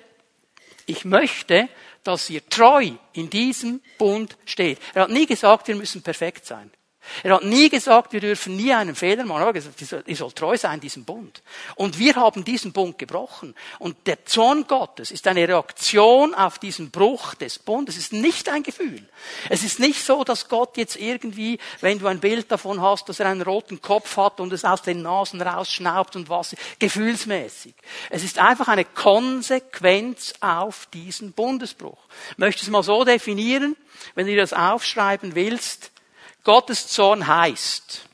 [0.87, 1.69] ich möchte,
[2.03, 4.79] dass ihr treu in diesem Bund steht.
[4.95, 6.71] Er hat nie gesagt, wir müssen perfekt sein.
[7.23, 9.43] Er hat nie gesagt, wir dürfen nie einen Fehler machen.
[9.43, 11.43] Er hat gesagt, ihr sollt treu sein diesem Bund.
[11.75, 13.55] Und wir haben diesen Bund gebrochen.
[13.79, 17.97] Und der Zorn Gottes ist eine Reaktion auf diesen Bruch des Bundes.
[17.97, 19.09] Es ist nicht ein Gefühl.
[19.49, 23.21] Es ist nicht so, dass Gott jetzt irgendwie, wenn du ein Bild davon hast, dass
[23.21, 27.75] er einen roten Kopf hat und es aus den Nasen rausschnaubt und was, gefühlsmäßig.
[28.11, 31.99] Es ist einfach eine Konsequenz auf diesen Bundesbruch.
[32.33, 33.77] Ich möchte es mal so definieren,
[34.15, 35.91] wenn du das aufschreiben willst,
[36.49, 38.09] Gottes Zorn heißt,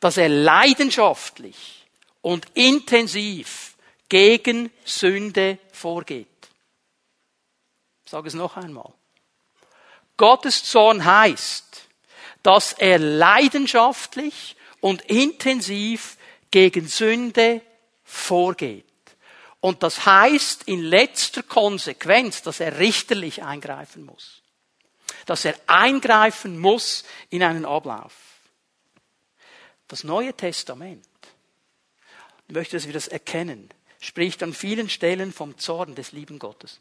[0.00, 1.84] dass er leidenschaftlich
[2.22, 3.74] und intensiv
[4.08, 6.26] gegen Sünde vorgeht.
[8.06, 8.94] Ich sage es noch einmal.
[10.16, 11.86] Gottes Zorn heißt,
[12.42, 16.16] dass er leidenschaftlich und intensiv
[16.50, 17.60] gegen Sünde
[18.04, 18.86] vorgeht.
[19.60, 24.41] Und das heißt in letzter Konsequenz, dass er richterlich eingreifen muss
[25.26, 28.14] dass er eingreifen muss in einen Ablauf.
[29.88, 31.06] Das Neue Testament,
[32.48, 33.68] ich möchte, dass wir das erkennen,
[34.00, 36.80] spricht an vielen Stellen vom Zorn des lieben Gottes.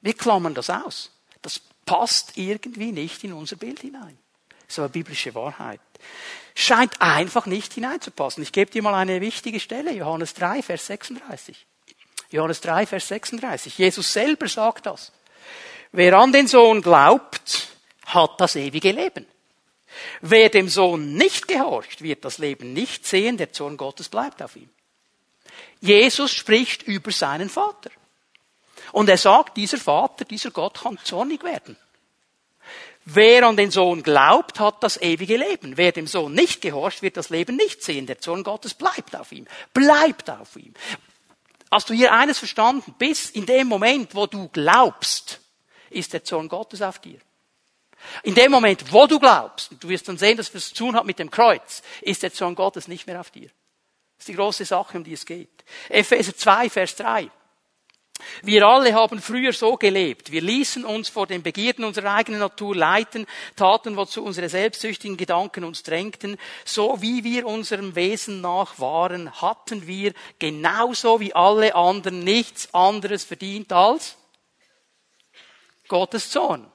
[0.00, 1.10] Wir klammern das aus.
[1.42, 4.18] Das passt irgendwie nicht in unser Bild hinein.
[4.48, 5.80] Das ist aber biblische Wahrheit.
[6.54, 8.42] Scheint einfach nicht hineinzupassen.
[8.42, 11.66] Ich gebe dir mal eine wichtige Stelle, Johannes 3, Vers 36.
[12.30, 13.78] Johannes 3, Vers 36.
[13.78, 15.12] Jesus selber sagt das.
[15.96, 17.68] Wer an den Sohn glaubt,
[18.06, 19.26] hat das ewige Leben.
[20.22, 24.56] Wer dem Sohn nicht gehorcht, wird das Leben nicht sehen, der Zorn Gottes bleibt auf
[24.56, 24.68] ihm.
[25.80, 27.90] Jesus spricht über seinen Vater.
[28.90, 31.76] Und er sagt, dieser Vater, dieser Gott kann zornig werden.
[33.04, 35.76] Wer an den Sohn glaubt, hat das ewige Leben.
[35.76, 38.06] Wer dem Sohn nicht gehorcht, wird das Leben nicht sehen.
[38.06, 39.46] Der Zorn Gottes bleibt auf ihm.
[39.72, 40.74] Bleibt auf ihm.
[41.70, 42.96] Hast du hier eines verstanden?
[42.98, 45.38] Bis in dem Moment, wo du glaubst,
[45.94, 47.18] ist der Zorn Gottes auf dir.
[48.22, 50.96] In dem Moment, wo du glaubst, und du wirst dann sehen, dass es zu tun
[50.96, 53.48] hat mit dem Kreuz, ist der Zorn Gottes nicht mehr auf dir.
[54.16, 55.64] Das ist die große Sache, um die es geht.
[55.88, 57.30] Epheser 2, Vers 3.
[58.42, 60.30] Wir alle haben früher so gelebt.
[60.30, 63.26] Wir ließen uns vor den Begierden unserer eigenen Natur leiten,
[63.56, 66.38] taten, wozu unsere selbstsüchtigen Gedanken uns drängten.
[66.64, 73.24] So wie wir unserem Wesen nach waren, hatten wir genauso wie alle anderen nichts anderes
[73.24, 74.16] verdient als
[75.88, 76.70] Gottes Zorn.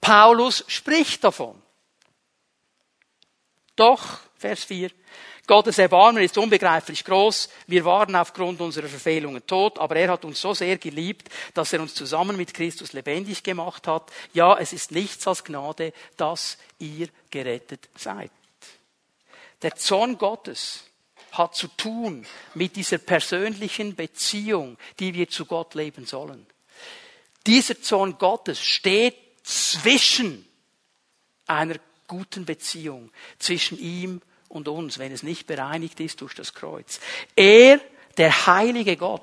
[0.00, 1.60] Paulus spricht davon.
[3.76, 4.90] Doch, Vers 4,
[5.48, 7.48] Gottes Erbarmen ist unbegreiflich groß.
[7.66, 11.80] Wir waren aufgrund unserer Verfehlungen tot, aber er hat uns so sehr geliebt, dass er
[11.80, 14.12] uns zusammen mit Christus lebendig gemacht hat.
[14.34, 18.30] Ja, es ist nichts als Gnade, dass ihr gerettet seid.
[19.62, 20.84] Der Zorn Gottes
[21.32, 26.46] hat zu tun mit dieser persönlichen Beziehung, die wir zu Gott leben sollen.
[27.46, 30.46] Dieser Zorn Gottes steht zwischen
[31.46, 37.00] einer guten Beziehung zwischen ihm und uns, wenn es nicht bereinigt ist durch das Kreuz.
[37.36, 37.80] Er,
[38.16, 39.22] der heilige Gott,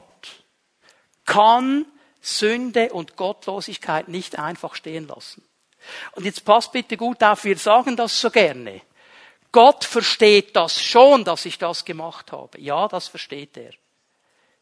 [1.25, 1.85] kann
[2.21, 5.43] Sünde und Gottlosigkeit nicht einfach stehen lassen.
[6.13, 8.81] Und jetzt passt bitte gut auf, wir sagen das so gerne.
[9.51, 12.59] Gott versteht das schon, dass ich das gemacht habe.
[12.59, 13.71] Ja, das versteht er.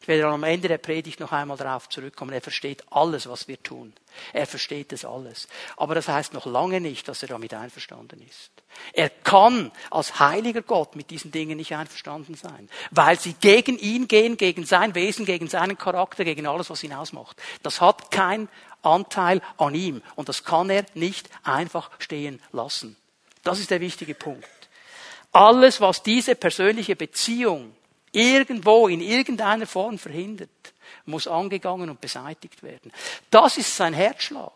[0.04, 2.34] Ich werde am Ende der Predigt noch einmal darauf zurückkommen.
[2.34, 3.94] Er versteht alles, was wir tun.
[4.34, 5.48] Er versteht es alles.
[5.78, 8.52] Aber das heißt noch lange nicht, dass er damit einverstanden ist.
[8.92, 14.10] Er kann als heiliger Gott mit diesen Dingen nicht einverstanden sein, weil sie gegen ihn
[14.10, 17.42] gehen, gegen sein Wesen, gegen seinen Charakter, gegen alles, was ihn ausmacht.
[17.62, 18.50] Das hat keinen
[18.82, 22.98] Anteil an ihm und das kann er nicht einfach stehen lassen.
[23.44, 24.50] Das ist der wichtige Punkt.
[25.32, 27.74] Alles, was diese persönliche Beziehung
[28.14, 30.50] irgendwo in irgendeiner Form verhindert,
[31.06, 32.94] muss angegangen und beseitigt werden.
[33.30, 34.54] Das ist sein Herzschlag,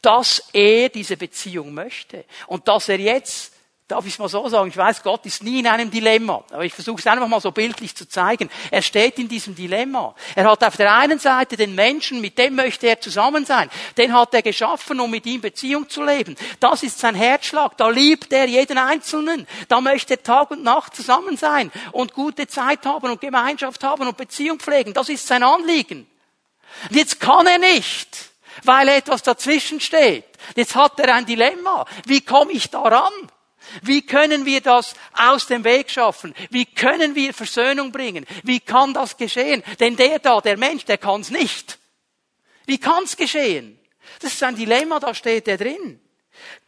[0.00, 3.52] dass er diese Beziehung möchte und dass er jetzt
[3.88, 6.64] darf ich es mal so sagen, ich weiß, Gott ist nie in einem Dilemma, aber
[6.64, 8.50] ich versuche es einfach mal so bildlich zu zeigen.
[8.70, 10.14] Er steht in diesem Dilemma.
[10.34, 13.70] Er hat auf der einen Seite den Menschen, mit dem möchte er zusammen sein.
[13.96, 16.36] Den hat er geschaffen, um mit ihm Beziehung zu leben.
[16.60, 17.78] Das ist sein Herzschlag.
[17.78, 19.46] Da liebt er jeden Einzelnen.
[19.68, 24.06] Da möchte er Tag und Nacht zusammen sein und gute Zeit haben und Gemeinschaft haben
[24.06, 24.92] und Beziehung pflegen.
[24.92, 26.06] Das ist sein Anliegen.
[26.90, 28.30] Und jetzt kann er nicht,
[28.64, 30.26] weil etwas dazwischen steht.
[30.54, 31.86] Jetzt hat er ein Dilemma.
[32.04, 33.12] Wie komme ich daran?
[33.82, 36.34] Wie können wir das aus dem Weg schaffen?
[36.50, 38.26] Wie können wir Versöhnung bringen?
[38.42, 39.62] Wie kann das geschehen?
[39.80, 41.78] Denn der da, der Mensch, der kann es nicht.
[42.66, 43.78] Wie kann es geschehen?
[44.20, 46.00] Das ist ein Dilemma, da steht er drin.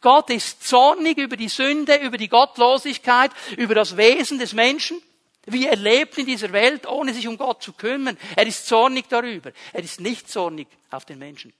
[0.01, 5.01] Gott ist zornig über die Sünde, über die Gottlosigkeit, über das Wesen des Menschen.
[5.45, 8.17] Wie er lebt in dieser Welt, ohne sich um Gott zu kümmern.
[8.35, 9.51] Er ist zornig darüber.
[9.73, 11.53] Er ist nicht zornig auf den Menschen.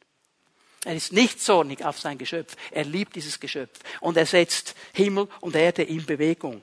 [0.86, 2.56] Er ist nicht zornig auf sein Geschöpf.
[2.72, 3.80] Er liebt dieses Geschöpf.
[4.00, 6.62] Und er setzt Himmel und Erde in Bewegung,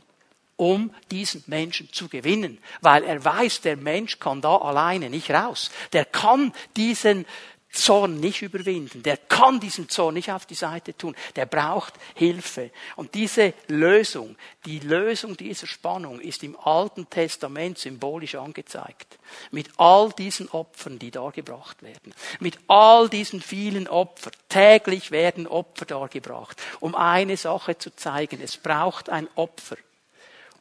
[0.57, 2.59] um diesen Menschen zu gewinnen.
[2.81, 5.71] Weil er weiß, der Mensch kann da alleine nicht raus.
[5.93, 7.27] Der kann diesen
[7.71, 9.03] Zorn nicht überwinden.
[9.03, 11.15] Der kann diesen Zorn nicht auf die Seite tun.
[11.37, 12.71] Der braucht Hilfe.
[12.97, 19.19] Und diese Lösung, die Lösung dieser Spannung ist im Alten Testament symbolisch angezeigt.
[19.51, 22.15] Mit all diesen Opfern, die dargebracht werden.
[22.41, 24.33] Mit all diesen vielen Opfern.
[24.49, 28.41] Täglich werden Opfer dargebracht, um eine Sache zu zeigen.
[28.43, 29.77] Es braucht ein Opfer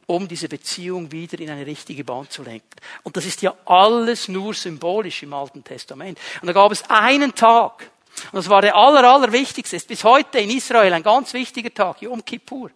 [0.08, 2.66] um diese Beziehung wieder in eine richtige Bahn zu lenken.
[3.02, 6.18] Und das ist ja alles nur symbolisch im Alten Testament.
[6.40, 7.90] Und da gab es einen Tag,
[8.32, 11.72] und das war der aller, aller wichtigste, ist bis heute in Israel ein ganz wichtiger
[11.72, 12.70] Tag, Yom Kippur.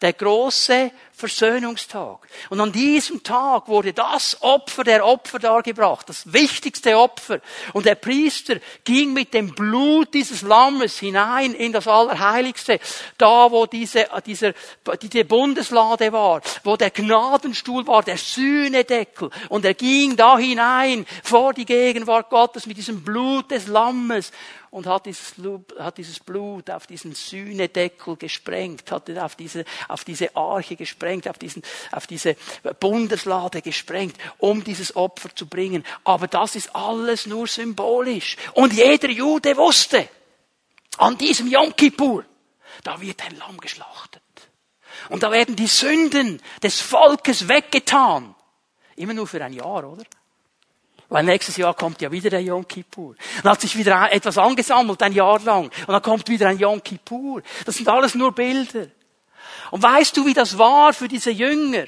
[0.00, 2.26] Der große Versöhnungstag.
[2.50, 7.40] Und an diesem Tag wurde das Opfer der Opfer dargebracht, das wichtigste Opfer.
[7.72, 12.80] Und der Priester ging mit dem Blut dieses Lammes hinein in das Allerheiligste,
[13.16, 14.54] da wo diese, dieser,
[15.00, 19.30] diese Bundeslade war, wo der Gnadenstuhl war, der Sühnedeckel.
[19.50, 24.32] Und er ging da hinein vor die Gegenwart Gottes mit diesem Blut des Lammes
[24.74, 31.28] und hat dieses, Blut auf diesen Sühnedeckel gesprengt, hat auf diese, auf diese Arche gesprengt,
[31.28, 31.62] auf, diesen,
[31.92, 32.36] auf diese
[32.80, 35.84] Bundeslade gesprengt, um dieses Opfer zu bringen.
[36.04, 38.36] Aber das ist alles nur symbolisch.
[38.54, 40.08] Und jeder Jude wusste,
[40.98, 42.24] an diesem Yom Kippur,
[42.82, 44.22] da wird ein Lamm geschlachtet.
[45.08, 48.34] Und da werden die Sünden des Volkes weggetan.
[48.96, 50.04] Immer nur für ein Jahr, oder?
[51.08, 53.14] Weil nächstes Jahr kommt ja wieder der Yom Kippur.
[53.42, 55.64] Dann hat sich wieder etwas angesammelt, ein Jahr lang.
[55.64, 57.42] Und dann kommt wieder ein Yom Kippur.
[57.64, 58.86] Das sind alles nur Bilder.
[59.70, 61.86] Und weißt du, wie das war für diese Jünger?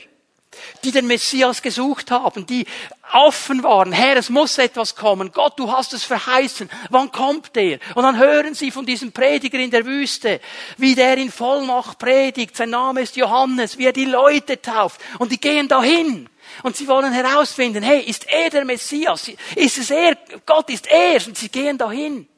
[0.84, 2.66] die den Messias gesucht haben, die
[3.12, 3.92] offen waren.
[3.92, 5.32] Herr, es muss etwas kommen.
[5.32, 6.68] Gott, du hast es verheißen.
[6.90, 7.78] Wann kommt der?
[7.94, 10.40] Und dann hören sie von diesem Prediger in der Wüste,
[10.76, 12.56] wie der in Vollmacht predigt.
[12.56, 15.00] Sein Name ist Johannes, wie er die Leute tauft.
[15.18, 16.28] Und die gehen dahin.
[16.62, 19.30] Und sie wollen herausfinden, hey, ist er der Messias?
[19.54, 20.16] Ist es er?
[20.44, 21.26] Gott ist er.
[21.26, 22.28] Und sie gehen dahin.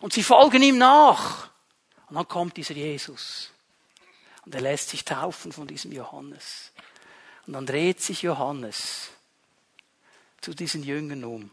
[0.00, 1.50] Und sie folgen ihm nach.
[2.08, 3.50] Und dann kommt dieser Jesus.
[4.48, 6.72] Und er lässt sich taufen von diesem Johannes.
[7.46, 9.10] Und dann dreht sich Johannes
[10.40, 11.50] zu diesen Jüngern um.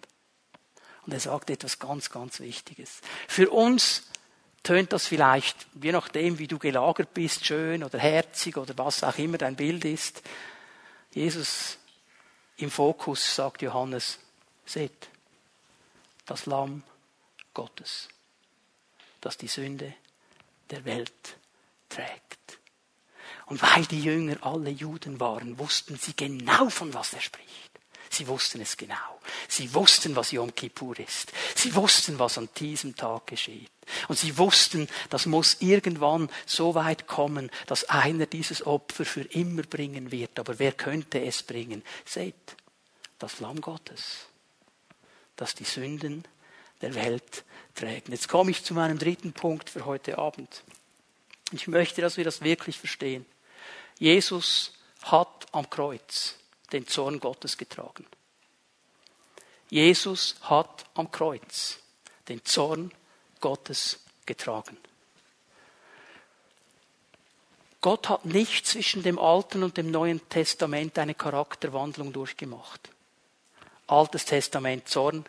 [1.06, 3.02] Und er sagt etwas ganz, ganz Wichtiges.
[3.28, 4.04] Für uns
[4.64, 9.18] tönt das vielleicht, je nachdem, wie du gelagert bist, schön oder herzig oder was auch
[9.18, 10.22] immer dein Bild ist.
[11.12, 11.78] Jesus
[12.56, 14.20] im Fokus sagt Johannes,
[14.66, 15.10] seht,
[16.26, 16.82] das Lamm
[17.54, 18.08] Gottes,
[19.20, 19.94] das die Sünde
[20.70, 21.36] der Welt
[21.90, 22.60] trägt.
[23.48, 27.72] Und weil die Jünger alle Juden waren, wussten sie genau, von was er spricht.
[28.10, 29.20] Sie wussten es genau.
[29.48, 31.34] Sie wussten, was Yom Kippur ist.
[31.54, 33.72] Sie wussten, was an diesem Tag geschieht.
[34.08, 39.64] Und sie wussten, das muss irgendwann so weit kommen, dass einer dieses Opfer für immer
[39.64, 40.40] bringen wird.
[40.40, 41.84] Aber wer könnte es bringen?
[42.06, 42.56] Seht,
[43.20, 44.28] das Lamm Gottes,
[45.36, 46.24] das die Sünden
[46.82, 48.10] der Welt trägt.
[48.10, 50.64] Jetzt komme ich zu meinem dritten Punkt für heute Abend.
[51.52, 53.26] Ich möchte, dass wir das wirklich verstehen.
[54.00, 56.36] Jesus hat am Kreuz
[56.72, 58.06] den Zorn Gottes getragen.
[59.70, 61.80] Jesus hat am Kreuz
[62.28, 62.92] den Zorn
[63.40, 64.78] Gottes getragen.
[67.82, 72.90] Gott hat nicht zwischen dem Alten und dem Neuen Testament eine Charakterwandlung durchgemacht.
[73.86, 75.26] Altes Testament Zorn,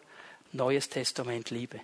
[0.53, 1.81] Neues Testament Liebe.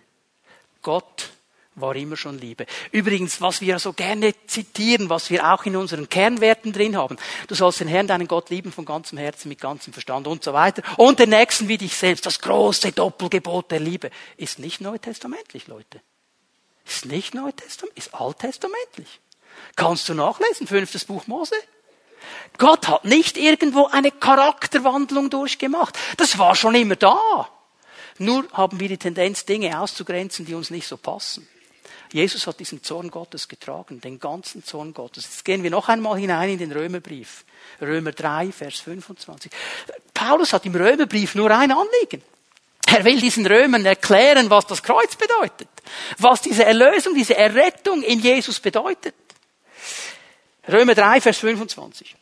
[0.80, 1.30] Gott
[1.74, 2.66] war immer schon Liebe.
[2.90, 7.16] Übrigens, was wir so gerne zitieren, was wir auch in unseren Kernwerten drin haben.
[7.48, 10.52] Du sollst den Herrn, deinen Gott lieben von ganzem Herzen, mit ganzem Verstand und so
[10.52, 10.82] weiter.
[10.98, 12.26] Und den Nächsten wie dich selbst.
[12.26, 14.10] Das große Doppelgebot der Liebe.
[14.36, 16.02] Ist nicht neutestamentlich, Leute.
[16.84, 19.20] Ist nicht neutestamentlich, ist alttestamentlich.
[19.76, 21.54] Kannst du nachlesen, fünftes Buch Mose.
[22.58, 25.98] Gott hat nicht irgendwo eine Charakterwandlung durchgemacht.
[26.18, 27.48] Das war schon immer da.
[28.18, 31.48] Nur haben wir die Tendenz, Dinge auszugrenzen, die uns nicht so passen.
[32.12, 35.24] Jesus hat diesen Zorn Gottes getragen, den ganzen Zorn Gottes.
[35.24, 37.44] Jetzt gehen wir noch einmal hinein in den Römerbrief.
[37.80, 39.50] Römer 3, Vers 25.
[40.12, 42.22] Paulus hat im Römerbrief nur ein Anliegen.
[42.86, 45.68] Er will diesen Römern erklären, was das Kreuz bedeutet.
[46.18, 49.14] Was diese Erlösung, diese Errettung in Jesus bedeutet.
[50.68, 52.14] Römer 3, Vers 25.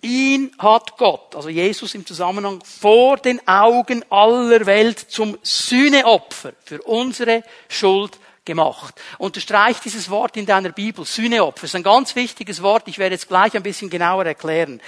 [0.00, 6.82] Ihn hat Gott, also Jesus im Zusammenhang, vor den Augen aller Welt zum Sühneopfer für
[6.82, 8.18] unsere Schuld
[8.48, 8.94] gemacht.
[9.18, 11.04] Unterstreich dieses Wort in deiner Bibel.
[11.04, 12.88] Sühneopfer ist ein ganz wichtiges Wort.
[12.88, 14.80] Ich werde es gleich ein bisschen genauer erklären.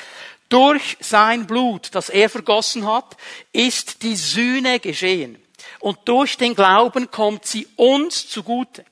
[0.48, 3.16] Durch sein Blut, das er vergossen hat,
[3.52, 5.40] ist die Sühne geschehen.
[5.78, 8.84] Und durch den Glauben kommt sie uns zugute.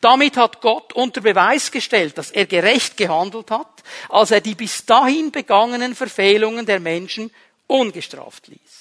[0.00, 4.84] Damit hat Gott unter Beweis gestellt, dass er gerecht gehandelt hat, als er die bis
[4.84, 7.30] dahin begangenen Verfehlungen der Menschen
[7.66, 8.77] ungestraft ließ.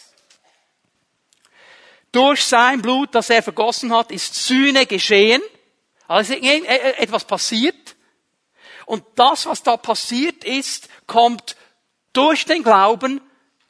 [2.18, 5.40] Durch sein Blut, das er vergossen hat, ist Sühne geschehen.
[6.08, 7.96] Also etwas passiert.
[8.88, 11.56] Und das, was da passiert ist, kommt
[12.14, 13.22] durch den Glauben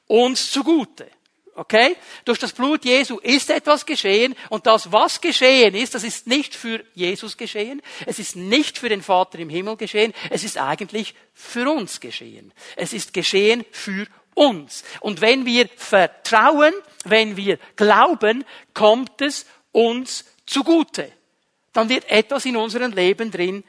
[0.06, 1.12] uns zugute.
[1.56, 1.98] Okay?
[2.24, 6.56] Durch das Blut Jesu ist etwas geschehen und das, was geschehen ist, das ist nicht
[6.56, 11.16] für Jesus geschehen, es ist nicht für den Vater im Himmel geschehen, es ist eigentlich
[11.34, 12.54] für uns geschehen.
[12.78, 14.84] Es ist geschehen für uns.
[15.02, 16.74] Und wenn wir vertrauen,
[17.10, 21.12] wenn wir glauben, kommt es uns zugute.
[21.74, 23.64] Dann wird etwas in unserem Leben drin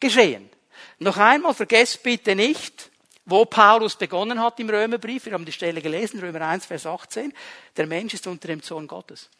[0.00, 0.50] geschehen.
[0.98, 2.90] Noch einmal, vergesst bitte nicht,
[3.24, 5.26] wo Paulus begonnen hat im Römerbrief.
[5.26, 7.32] Wir haben die Stelle gelesen, Römer 1, Vers 18.
[7.76, 9.30] Der Mensch ist unter dem Zorn Gottes.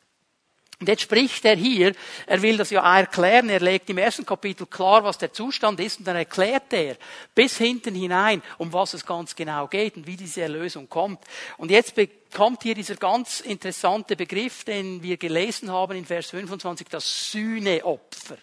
[0.83, 1.93] Und jetzt spricht er hier,
[2.27, 6.01] er will das ja erklären, er legt im ersten Kapitel klar, was der Zustand ist,
[6.01, 6.97] und dann erklärt er
[7.37, 11.21] bis hinten hinein, um was es ganz genau geht und wie diese Erlösung kommt.
[11.57, 11.95] Und jetzt
[12.35, 18.39] kommt hier dieser ganz interessante Begriff, den wir gelesen haben in Vers 25, das Sühneopfer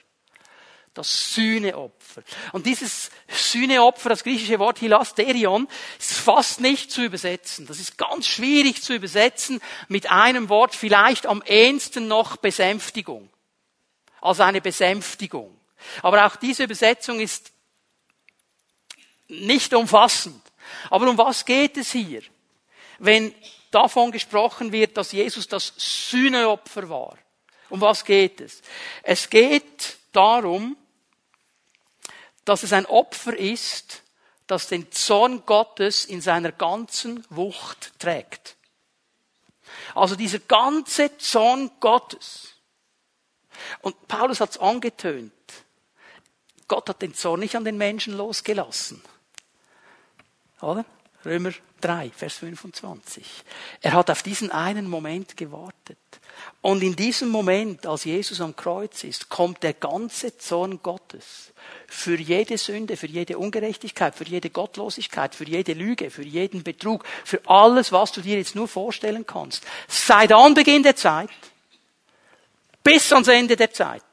[1.00, 2.24] das Sühneopfer.
[2.52, 7.66] Und dieses Sühneopfer, das griechische Wort Hilasterion, ist fast nicht zu übersetzen.
[7.66, 13.30] Das ist ganz schwierig zu übersetzen mit einem Wort, vielleicht am ehesten noch Besänftigung.
[14.22, 15.58] Also eine Besänftigung.
[16.02, 17.54] Aber auch diese Übersetzung ist
[19.30, 20.42] nicht umfassend.
[20.90, 22.22] Aber um was geht es hier?
[22.98, 23.34] Wenn
[23.72, 27.18] davon gesprochen wird, dass Jesus das Sühneopfer war.
[27.70, 28.62] Um was geht es?
[29.04, 30.76] Es geht darum,
[32.50, 34.02] dass es ein Opfer ist,
[34.48, 38.56] das den Zorn Gottes in seiner ganzen Wucht trägt.
[39.94, 42.56] Also dieser ganze Zorn Gottes.
[43.82, 45.32] Und Paulus hat es angetönt.
[46.68, 49.00] Gott hat den Zorn nicht an den Menschen losgelassen.
[50.60, 50.86] Oder?
[51.24, 53.44] Römer 3, Vers 25.
[53.82, 56.00] Er hat auf diesen einen Moment gewartet.
[56.62, 61.54] Und in diesem Moment, als Jesus am Kreuz ist, kommt der ganze Zorn Gottes
[61.88, 67.06] für jede Sünde, für jede Ungerechtigkeit, für jede Gottlosigkeit, für jede Lüge, für jeden Betrug,
[67.24, 69.64] für alles, was du dir jetzt nur vorstellen kannst.
[69.88, 71.30] Seit Anbeginn der Zeit
[72.84, 74.04] bis ans Ende der Zeit,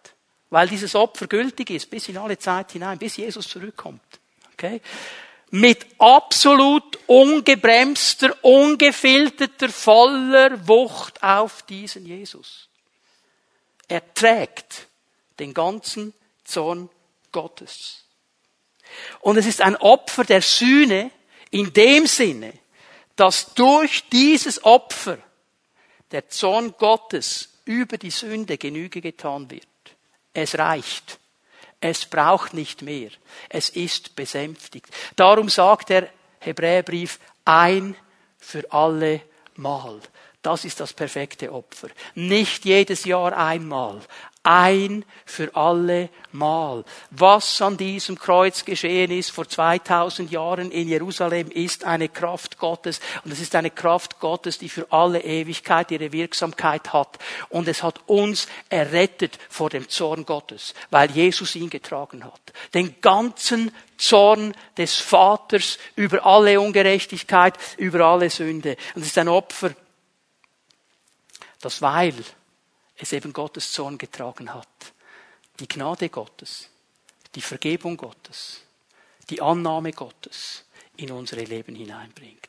[0.51, 4.03] weil dieses Opfer gültig ist, bis in alle Zeit hinein, bis Jesus zurückkommt.
[4.53, 4.81] Okay?
[5.51, 12.69] Mit absolut ungebremster, ungefilterter, voller Wucht auf diesen Jesus.
[13.89, 14.89] Er trägt
[15.39, 16.13] den ganzen
[16.45, 16.91] Zorn
[17.31, 18.05] Gottes.
[19.21, 21.11] Und es ist ein Opfer der Sühne
[21.51, 22.53] in dem Sinne,
[23.15, 25.19] dass durch dieses Opfer
[26.11, 29.67] der Zorn Gottes über die Sünde Genüge getan wird.
[30.33, 31.19] Es reicht.
[31.81, 33.11] Es braucht nicht mehr.
[33.49, 34.89] Es ist besänftigt.
[35.15, 36.09] Darum sagt der
[36.41, 37.97] Hebräerbrief ein
[38.39, 39.21] für alle
[39.57, 40.01] Mal.
[40.43, 41.89] Das ist das perfekte Opfer.
[42.15, 44.01] Nicht jedes Jahr einmal,
[44.47, 46.85] ein für alle Mal.
[47.11, 53.01] Was an diesem Kreuz geschehen ist vor 2000 Jahren in Jerusalem ist eine Kraft Gottes
[53.25, 57.19] und es ist eine Kraft Gottes, die für alle Ewigkeit ihre Wirksamkeit hat
[57.49, 62.41] und es hat uns errettet vor dem Zorn Gottes, weil Jesus ihn getragen hat.
[62.73, 68.77] Den ganzen Zorn des Vaters über alle Ungerechtigkeit, über alle Sünde.
[68.95, 69.71] Und es ist ein Opfer,
[71.61, 72.15] das weil
[72.97, 74.69] es eben Gottes Zorn getragen hat.
[75.61, 76.69] Die Gnade Gottes,
[77.35, 78.63] die Vergebung Gottes,
[79.31, 80.65] die Annahme Gottes
[80.97, 82.49] in unsere Leben hineinbringt.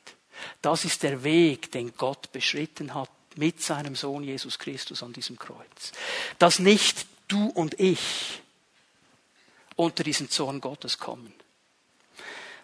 [0.61, 5.37] Das ist der Weg, den Gott beschritten hat mit seinem Sohn Jesus Christus an diesem
[5.37, 5.91] Kreuz.
[6.39, 8.41] Dass nicht du und ich
[9.75, 11.33] unter diesen Zorn Gottes kommen.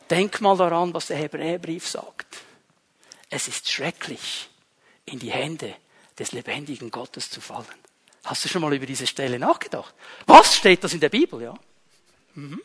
[0.10, 2.38] Denk mal daran, was der Hebräerbrief sagt.
[3.30, 4.50] Es ist schrecklich,
[5.06, 5.76] in die Hände
[6.20, 7.66] des lebendigen Gottes zu fallen.
[8.24, 9.94] Hast du schon mal über diese Stelle nachgedacht?
[10.26, 11.54] Was steht das in der Bibel, ja?
[12.36, 12.62] Mhm.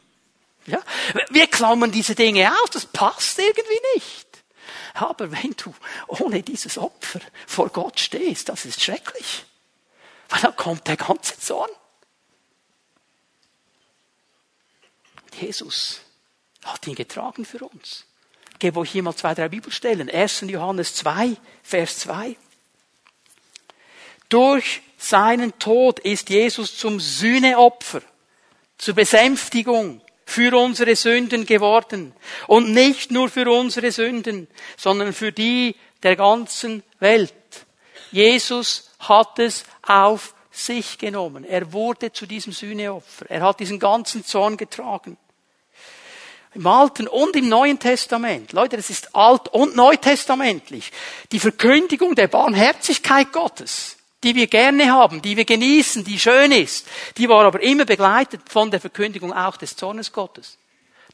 [0.67, 0.81] Ja?
[1.31, 4.27] Wir klammern diese Dinge aus, das passt irgendwie nicht.
[4.95, 5.75] Aber wenn du
[6.09, 9.45] ohne dieses Opfer vor Gott stehst, das ist schrecklich.
[10.29, 11.71] Weil dann kommt der ganze Zorn.
[15.41, 16.01] Jesus
[16.65, 18.05] hat ihn getragen für uns.
[18.53, 20.11] Ich gebe euch hier mal zwei, drei Bibelstellen.
[20.11, 20.41] 1.
[20.49, 22.37] Johannes 2, Vers 2.
[24.29, 28.03] Durch seinen Tod ist Jesus zum Sühneopfer,
[28.77, 32.13] zur Besänftigung für unsere Sünden geworden.
[32.47, 37.33] Und nicht nur für unsere Sünden, sondern für die der ganzen Welt.
[38.11, 41.45] Jesus hat es auf sich genommen.
[41.45, 43.27] Er wurde zu diesem Sühneopfer.
[43.31, 45.17] Er hat diesen ganzen Zorn getragen.
[46.55, 48.53] Im Alten und im Neuen Testament.
[48.53, 50.91] Leute, das ist alt und neutestamentlich.
[51.31, 56.87] Die Verkündigung der Barmherzigkeit Gottes die wir gerne haben, die wir genießen, die schön ist,
[57.17, 60.59] die war aber immer begleitet von der Verkündigung auch des Zornes Gottes.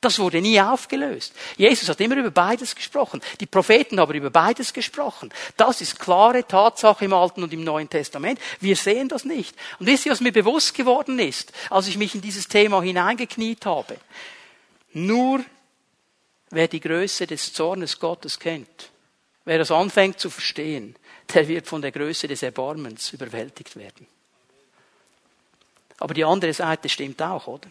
[0.05, 1.33] Das wurde nie aufgelöst.
[1.57, 3.23] Jesus hat immer über beides gesprochen.
[3.41, 5.33] Die Propheten haben über beides gesprochen.
[5.57, 8.39] Das ist klare Tatsache im Alten und im Neuen Testament.
[8.61, 9.57] Wir sehen das nicht.
[9.79, 13.65] Und wisst ihr, was mir bewusst geworden ist, als ich mich in dieses Thema hineingekniet
[13.65, 13.97] habe?
[14.93, 15.43] Nur
[16.51, 18.91] wer die Größe des Zornes Gottes kennt,
[19.47, 20.97] wer das anfängt zu verstehen,
[21.33, 24.07] der wird von der Größe des Erbarmens überwältigt werden.
[25.99, 27.71] Aber die andere Seite stimmt auch, oder?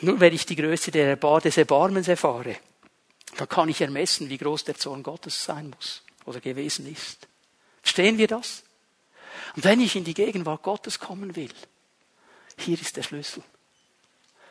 [0.00, 2.56] Nur wenn ich die Größe des Erbarmens erfahre,
[3.36, 7.26] dann kann ich ermessen, wie groß der Zorn Gottes sein muss oder gewesen ist.
[7.82, 8.62] Verstehen wir das?
[9.54, 11.50] Und wenn ich in die Gegenwart Gottes kommen will,
[12.58, 13.42] hier ist der Schlüssel.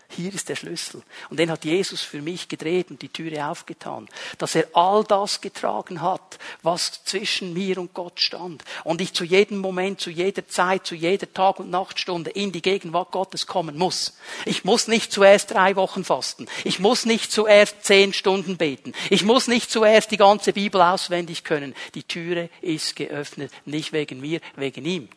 [0.10, 1.01] Hier ist der Schlüssel.
[1.30, 4.08] Und den hat Jesus für mich gedreht und die Türe aufgetan.
[4.38, 8.64] Dass er all das getragen hat, was zwischen mir und Gott stand.
[8.84, 12.62] Und ich zu jedem Moment, zu jeder Zeit, zu jeder Tag- und Nachtstunde in die
[12.62, 14.14] Gegenwart Gottes kommen muss.
[14.45, 16.47] Ich muss nicht zuerst drei Wochen fasten.
[16.64, 18.93] Ich muss nicht zuerst zehn Stunden beten.
[19.10, 21.76] Ich muss nicht zuerst die ganze Bibel auswendig können.
[21.95, 23.51] Die Türe ist geöffnet.
[23.66, 25.10] Nicht wegen mir, wegen ihm.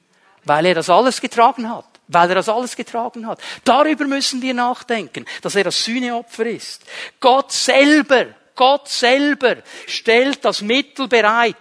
[0.44, 1.97] Weil er das alles getragen hat.
[2.08, 3.40] Weil er das alles getragen hat.
[3.64, 6.82] Darüber müssen wir nachdenken, dass er das Sühneopfer ist.
[7.20, 9.56] Gott selber, Gott selber
[9.86, 11.56] stellt das Mittel bereit,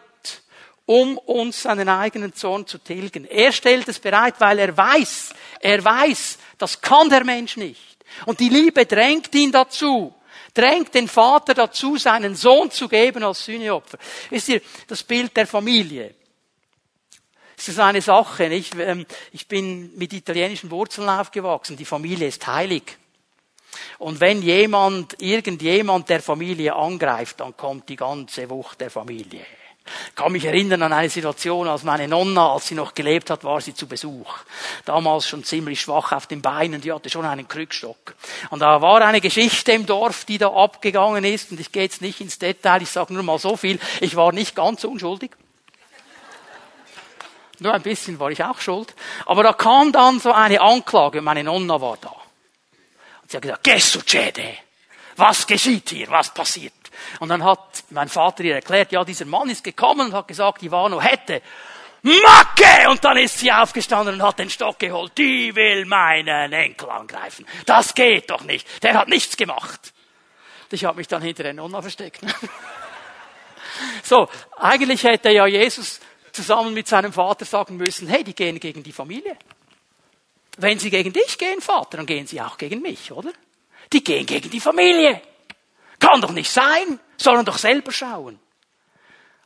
[0.86, 3.26] um uns seinen eigenen Zorn zu tilgen.
[3.26, 7.98] Er stellt es bereit, weil er weiß, er weiß, das kann der Mensch nicht.
[8.26, 10.14] Und die Liebe drängt ihn dazu,
[10.54, 13.98] drängt den Vater dazu, seinen Sohn zu geben als Sühneopfer.
[14.30, 16.16] Wisst ihr, das Bild der Familie.
[17.58, 18.46] Ist eine Sache.
[18.46, 21.76] Ich, ähm, ich bin mit italienischen Wurzeln aufgewachsen.
[21.76, 22.98] Die Familie ist heilig.
[23.98, 29.46] Und wenn jemand, irgendjemand der Familie angreift, dann kommt die ganze Wucht der Familie.
[30.10, 33.44] Ich kann mich erinnern an eine Situation, als meine Nonna, als sie noch gelebt hat,
[33.44, 34.40] war sie zu Besuch.
[34.84, 38.16] Damals schon ziemlich schwach auf den Beinen, die hatte schon einen Krückstock.
[38.50, 42.02] Und da war eine Geschichte im Dorf, die da abgegangen ist, und ich gehe jetzt
[42.02, 45.32] nicht ins Detail, ich sage nur mal so viel, ich war nicht ganz unschuldig.
[47.60, 48.94] Nur ein bisschen war ich auch schuld.
[49.26, 52.14] Aber da kam dann so eine Anklage, meine Nonna war da.
[53.22, 54.58] Und sie hat gesagt, che succede?
[55.16, 56.10] Was geschieht hier?
[56.10, 56.74] Was passiert?
[57.20, 60.62] Und dann hat mein Vater ihr erklärt, ja, dieser Mann ist gekommen und hat gesagt,
[60.64, 61.42] Ivano hätte
[62.08, 62.90] Macke!
[62.90, 65.18] Und dann ist sie aufgestanden und hat den Stock geholt.
[65.18, 67.46] Die will meinen Enkel angreifen.
[67.66, 68.84] Das geht doch nicht.
[68.84, 69.94] Der hat nichts gemacht.
[70.72, 72.22] Ich habe mich dann hinter der Nonna versteckt.
[74.04, 76.00] so, eigentlich hätte ja Jesus
[76.38, 79.36] zusammen mit seinem Vater sagen müssen, hey, die gehen gegen die Familie.
[80.58, 83.34] Wenn sie gegen dich gehen, Vater, dann gehen sie auch gegen mich, oder?
[83.92, 85.22] Die gehen gegen die Familie.
[86.00, 88.40] Kann doch nicht sein, sollen doch selber schauen.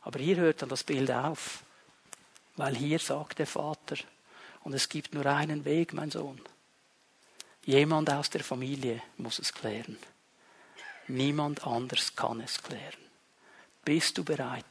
[0.02, 1.62] Aber hier hört dann das Bild auf,
[2.56, 3.96] weil hier sagt der Vater,
[4.64, 6.40] und es gibt nur einen Weg, mein Sohn.
[7.64, 9.96] Jemand aus der Familie muss es klären.
[11.08, 13.00] Niemand anders kann es klären.
[13.84, 14.64] Bist du bereit,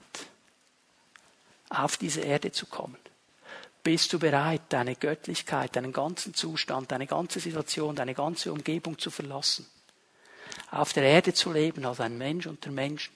[1.72, 2.98] auf diese Erde zu kommen?
[3.84, 9.10] Bist du bereit, deine Göttlichkeit, deinen ganzen Zustand, deine ganze Situation, deine ganze Umgebung zu
[9.10, 9.66] verlassen?
[10.70, 13.14] Auf der Erde zu leben als ein Mensch unter Menschen?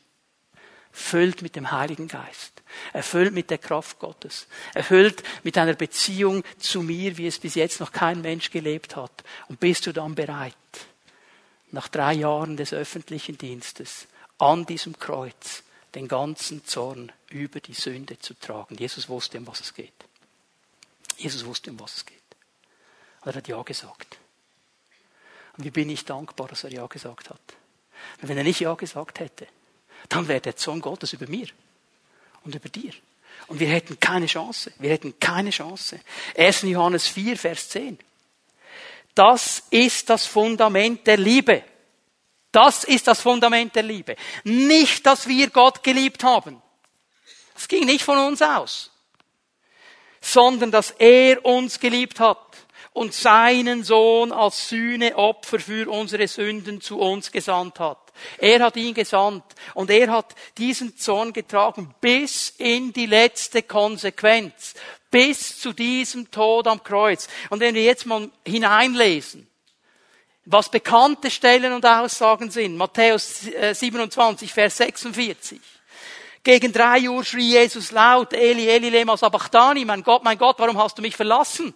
[0.91, 2.63] Erfüllt mit dem Heiligen Geist.
[2.93, 4.47] Erfüllt mit der Kraft Gottes.
[4.73, 9.23] Erfüllt mit einer Beziehung zu mir, wie es bis jetzt noch kein Mensch gelebt hat.
[9.49, 10.55] Und bist du dann bereit,
[11.71, 15.63] nach drei Jahren des öffentlichen Dienstes an diesem Kreuz
[15.95, 18.75] den ganzen Zorn über die Sünde zu tragen?
[18.75, 19.93] Jesus wusste, um was es geht.
[21.17, 22.21] Jesus wusste, um was es geht.
[23.23, 24.17] er hat Ja gesagt.
[25.57, 27.41] Und wie bin ich dankbar, dass er Ja gesagt hat.
[28.21, 29.47] wenn er nicht Ja gesagt hätte,
[30.09, 31.47] dann wäre der Zorn Gottes über mir
[32.43, 32.93] und über dir.
[33.47, 34.71] Und wir hätten keine Chance.
[34.79, 35.99] Wir hätten keine Chance.
[36.37, 36.63] 1.
[36.63, 37.97] Johannes 4, Vers 10.
[39.13, 41.63] Das ist das Fundament der Liebe.
[42.55, 44.15] Das ist das Fundament der Liebe.
[44.43, 46.61] Nicht, dass wir Gott geliebt haben.
[47.55, 48.91] Es ging nicht von uns aus
[50.25, 52.39] sondern dass er uns geliebt hat
[52.93, 57.99] und seinen Sohn als Sühneopfer für unsere Sünden zu uns gesandt hat.
[58.39, 59.43] Er hat ihn gesandt
[59.75, 64.73] und er hat diesen Zorn getragen bis in die letzte Konsequenz,
[65.11, 67.27] bis zu diesem Tod am Kreuz.
[67.49, 69.47] Und wenn wir jetzt mal hineinlesen,
[70.45, 73.41] was bekannte Stellen und Aussagen sind, Matthäus
[73.73, 75.59] 27, äh, Vers 46.
[76.43, 80.77] Gegen drei Uhr schrie Jesus laut, Eli, Eli, lema sabachthani, mein Gott, mein Gott, warum
[80.77, 81.73] hast du mich verlassen?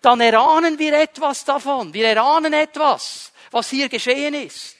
[0.00, 1.92] Dann erahnen wir etwas davon.
[1.92, 4.76] Wir erahnen etwas, was hier geschehen ist.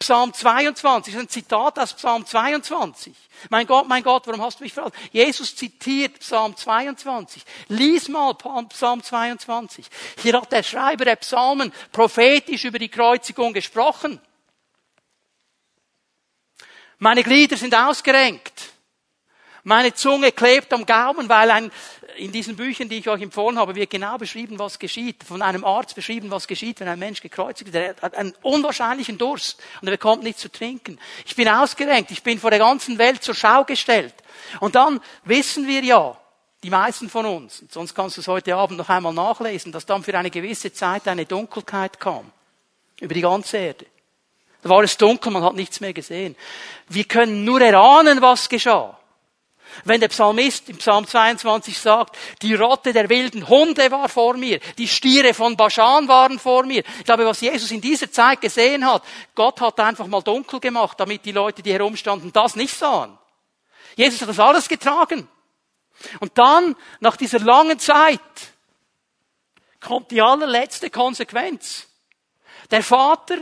[0.00, 3.14] Psalm 22, das ist ein Zitat aus Psalm 22.
[3.50, 4.96] Mein Gott, mein Gott, warum hast du mich verlassen?
[5.12, 7.44] Jesus zitiert Psalm 22.
[7.68, 9.86] Lies mal Psalm 22.
[10.22, 14.18] Hier hat der Schreiber der Psalmen prophetisch über die Kreuzigung gesprochen.
[16.98, 18.72] Meine Glieder sind ausgerenkt.
[19.62, 21.70] Meine Zunge klebt am Gaumen, weil ein,
[22.16, 25.22] in diesen Büchern, die ich euch empfohlen habe, wird genau beschrieben, was geschieht.
[25.24, 27.98] Von einem Arzt beschrieben, was geschieht, wenn ein Mensch gekreuzigt wird.
[27.98, 30.98] Er hat einen unwahrscheinlichen Durst und er bekommt nichts zu trinken.
[31.26, 32.10] Ich bin ausgerenkt.
[32.10, 34.14] Ich bin vor der ganzen Welt zur Schau gestellt.
[34.60, 36.16] Und dann wissen wir ja,
[36.62, 40.02] die meisten von uns, sonst kannst du es heute Abend noch einmal nachlesen, dass dann
[40.02, 42.30] für eine gewisse Zeit eine Dunkelheit kam.
[43.00, 43.86] Über die ganze Erde.
[44.62, 46.36] Da war es dunkel, man hat nichts mehr gesehen.
[46.88, 48.99] Wir können nur erahnen, was geschah.
[49.84, 54.60] Wenn der Psalmist im Psalm 22 sagt, die Rotte der wilden Hunde war vor mir,
[54.78, 56.82] die Stiere von Baschan waren vor mir.
[56.98, 59.02] Ich glaube, was Jesus in dieser Zeit gesehen hat,
[59.34, 63.16] Gott hat einfach mal dunkel gemacht, damit die Leute, die herumstanden, das nicht sahen.
[63.96, 65.28] Jesus hat das alles getragen.
[66.20, 68.20] Und dann, nach dieser langen Zeit,
[69.80, 71.86] kommt die allerletzte Konsequenz.
[72.70, 73.36] Der Vater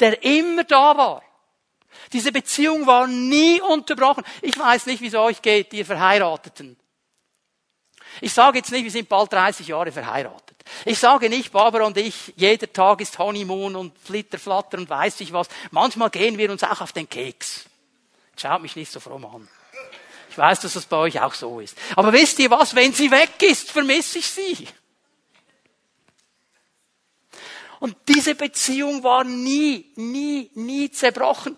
[0.00, 1.22] der immer da war.
[2.12, 4.24] Diese Beziehung war nie unterbrochen.
[4.42, 6.76] Ich weiß nicht, wie es euch geht, ihr Verheirateten.
[8.20, 10.56] Ich sage jetzt nicht, wir sind bald 30 Jahre verheiratet.
[10.84, 15.20] Ich sage nicht, Barbara und ich, jeder Tag ist Honeymoon und Flitter, Flatter und weiß
[15.20, 15.48] ich was.
[15.70, 17.64] Manchmal gehen wir uns auch auf den Keks.
[18.36, 19.48] Schaut mich nicht so fromm an.
[20.30, 21.76] Ich weiß, dass das bei euch auch so ist.
[21.94, 22.74] Aber wisst ihr was?
[22.74, 24.66] Wenn sie weg ist, vermisse ich sie.
[27.78, 31.56] Und diese Beziehung war nie, nie, nie zerbrochen.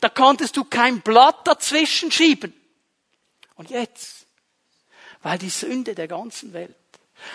[0.00, 2.54] Da konntest du kein Blatt dazwischen schieben.
[3.54, 4.26] Und jetzt,
[5.22, 6.74] weil die Sünde der ganzen Welt,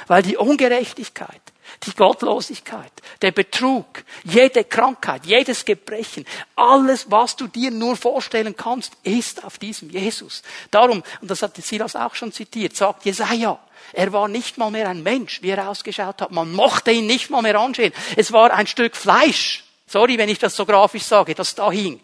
[0.08, 1.42] weil die Ungerechtigkeit,
[1.84, 2.92] die Gottlosigkeit,
[3.22, 6.26] der Betrug, jede Krankheit, jedes Gebrechen,
[6.56, 10.42] alles, was du dir nur vorstellen kannst, ist auf diesem Jesus.
[10.72, 13.60] Darum, und das hat Silas auch schon zitiert, sagt Jesaja,
[13.94, 16.32] er war nicht mal mehr ein Mensch, wie er ausgeschaut hat.
[16.32, 17.94] Man mochte ihn nicht mal mehr ansehen.
[18.16, 19.64] Es war ein Stück Fleisch.
[19.88, 22.00] Sorry, wenn ich das so grafisch sage, das da hing.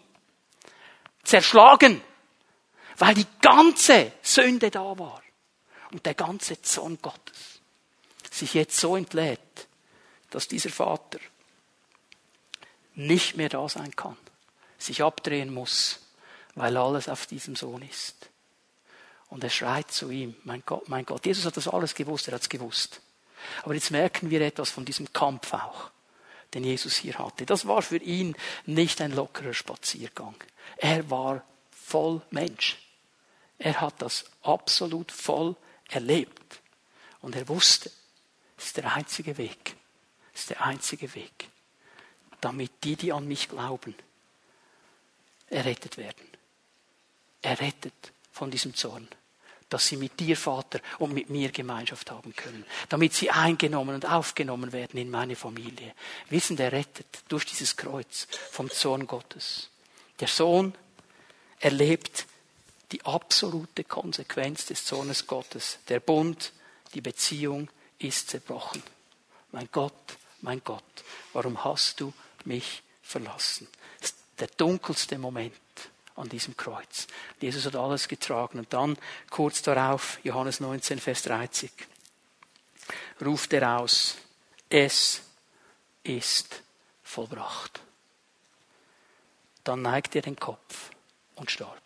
[1.22, 2.00] Zerschlagen.
[2.98, 5.22] Weil die ganze Sünde da war.
[5.90, 7.60] Und der ganze Zorn Gottes
[8.30, 9.68] sich jetzt so entlädt,
[10.30, 11.18] dass dieser Vater
[12.94, 14.16] nicht mehr da sein kann,
[14.78, 16.00] sich abdrehen muss,
[16.54, 18.30] weil alles auf diesem Sohn ist.
[19.28, 21.24] Und er schreit zu ihm, mein Gott, mein Gott.
[21.24, 23.00] Jesus hat das alles gewusst, er hat es gewusst.
[23.62, 25.90] Aber jetzt merken wir etwas von diesem Kampf auch,
[26.54, 27.46] den Jesus hier hatte.
[27.46, 28.36] Das war für ihn
[28.66, 30.34] nicht ein lockerer Spaziergang.
[30.76, 32.78] Er war voll Mensch.
[33.58, 35.56] Er hat das absolut voll
[35.88, 36.60] erlebt.
[37.20, 37.90] Und er wusste,
[38.56, 39.76] es ist der einzige Weg.
[40.34, 41.48] Es ist der einzige Weg.
[42.40, 43.94] Damit die, die an mich glauben,
[45.48, 46.26] errettet werden.
[47.40, 49.08] Errettet von diesem Zorn
[49.72, 54.06] dass sie mit dir, Vater, und mit mir Gemeinschaft haben können, damit sie eingenommen und
[54.06, 55.94] aufgenommen werden in meine Familie.
[56.28, 59.70] Wir sind errettet durch dieses Kreuz vom Zorn Gottes.
[60.20, 60.74] Der Sohn
[61.58, 62.26] erlebt
[62.92, 65.78] die absolute Konsequenz des Zornes Gottes.
[65.88, 66.52] Der Bund,
[66.92, 68.82] die Beziehung ist zerbrochen.
[69.52, 70.82] Mein Gott, mein Gott,
[71.32, 72.12] warum hast du
[72.44, 73.68] mich verlassen?
[74.00, 75.54] Das ist der dunkelste Moment
[76.16, 77.06] an diesem Kreuz.
[77.40, 78.58] Jesus hat alles getragen.
[78.58, 78.98] Und dann
[79.30, 81.70] kurz darauf, Johannes 19, Vers 30,
[83.24, 84.16] ruft er aus,
[84.68, 85.22] es
[86.02, 86.62] ist
[87.02, 87.80] vollbracht.
[89.64, 90.90] Dann neigt er den Kopf
[91.36, 91.80] und starb.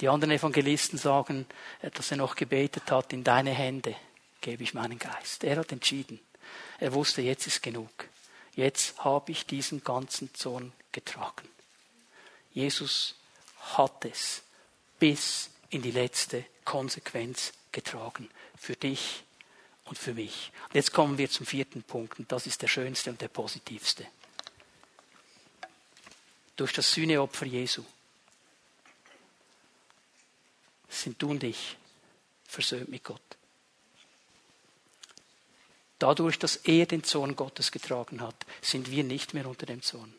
[0.00, 1.46] Die anderen Evangelisten sagen,
[1.94, 3.94] dass er noch gebetet hat, in deine Hände
[4.40, 5.44] gebe ich meinen Geist.
[5.44, 6.20] Er hat entschieden.
[6.80, 7.90] Er wusste, jetzt ist genug.
[8.54, 11.48] Jetzt habe ich diesen ganzen Zorn getragen.
[12.52, 13.14] Jesus
[13.76, 14.42] hat es
[14.98, 18.28] bis in die letzte Konsequenz getragen.
[18.56, 19.24] Für dich
[19.84, 20.52] und für mich.
[20.68, 24.06] Und jetzt kommen wir zum vierten Punkt und das ist der schönste und der positivste.
[26.56, 27.82] Durch das Sühneopfer Jesu
[30.88, 31.76] sind du und ich
[32.46, 33.20] versöhnt mit Gott.
[35.98, 40.12] Dadurch, dass er den Zorn Gottes getragen hat, sind wir nicht mehr unter dem Zorn.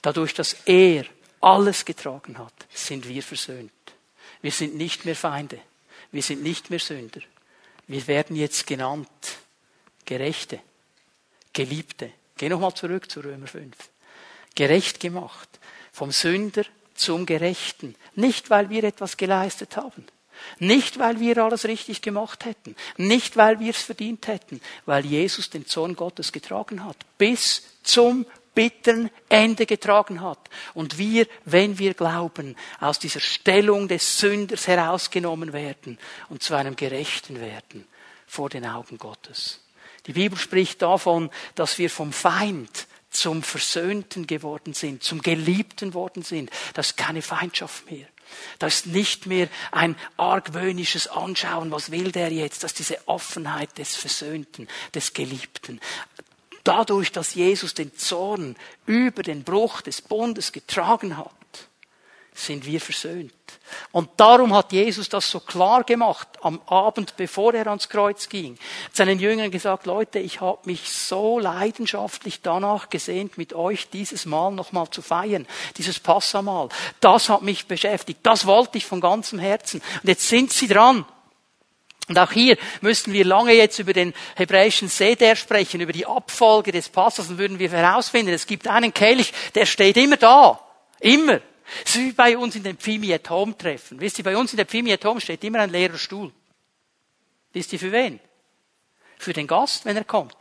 [0.00, 1.06] Dadurch, dass er
[1.42, 3.72] alles getragen hat, sind wir versöhnt.
[4.40, 5.60] Wir sind nicht mehr Feinde.
[6.10, 7.20] Wir sind nicht mehr Sünder.
[7.86, 9.08] Wir werden jetzt genannt
[10.04, 10.60] Gerechte,
[11.52, 12.12] Geliebte.
[12.36, 13.74] Geh nochmal zurück zu Römer 5.
[14.54, 15.48] Gerecht gemacht.
[15.92, 16.64] Vom Sünder
[16.94, 17.94] zum Gerechten.
[18.14, 20.06] Nicht, weil wir etwas geleistet haben.
[20.58, 22.76] Nicht, weil wir alles richtig gemacht hätten.
[22.96, 24.60] Nicht, weil wir es verdient hätten.
[24.86, 26.96] Weil Jesus den Zorn Gottes getragen hat.
[27.18, 30.38] Bis zum bitteren Ende getragen hat.
[30.74, 35.98] Und wir, wenn wir glauben, aus dieser Stellung des Sünders herausgenommen werden
[36.28, 37.86] und zu einem Gerechten werden
[38.26, 39.60] vor den Augen Gottes.
[40.06, 46.22] Die Bibel spricht davon, dass wir vom Feind zum Versöhnten geworden sind, zum Geliebten worden
[46.22, 46.50] sind.
[46.74, 48.06] Das ist keine Feindschaft mehr.
[48.58, 53.76] Das ist nicht mehr ein argwöhnisches Anschauen, was will der jetzt, das ist diese Offenheit
[53.76, 55.80] des Versöhnten, des Geliebten.
[56.64, 58.56] Dadurch, dass Jesus den Zorn
[58.86, 61.30] über den Bruch des Bundes getragen hat,
[62.34, 63.32] sind wir versöhnt.
[63.90, 68.58] Und darum hat Jesus das so klar gemacht am Abend, bevor er ans Kreuz ging.
[68.92, 74.50] Seinen Jüngern gesagt, Leute, ich habe mich so leidenschaftlich danach gesehnt, mit euch dieses Mal
[74.52, 75.46] nochmal zu feiern,
[75.76, 76.68] dieses Passamal.
[77.00, 79.82] Das hat mich beschäftigt, das wollte ich von ganzem Herzen.
[80.02, 81.04] Und jetzt sind sie dran.
[82.08, 86.72] Und auch hier müssten wir lange jetzt über den hebräischen Seder sprechen, über die Abfolge
[86.72, 90.60] des Passers, und würden wir herausfinden, es gibt einen Kelch, der steht immer da.
[91.00, 91.40] Immer.
[91.84, 94.00] So wie bei uns in den Pfimi at Home Treffen.
[94.00, 96.32] Wisst ihr, bei uns in der Pfimi at Home steht immer ein leerer Stuhl.
[97.52, 98.20] Wisst ihr für wen?
[99.18, 100.36] Für den Gast, wenn er kommt.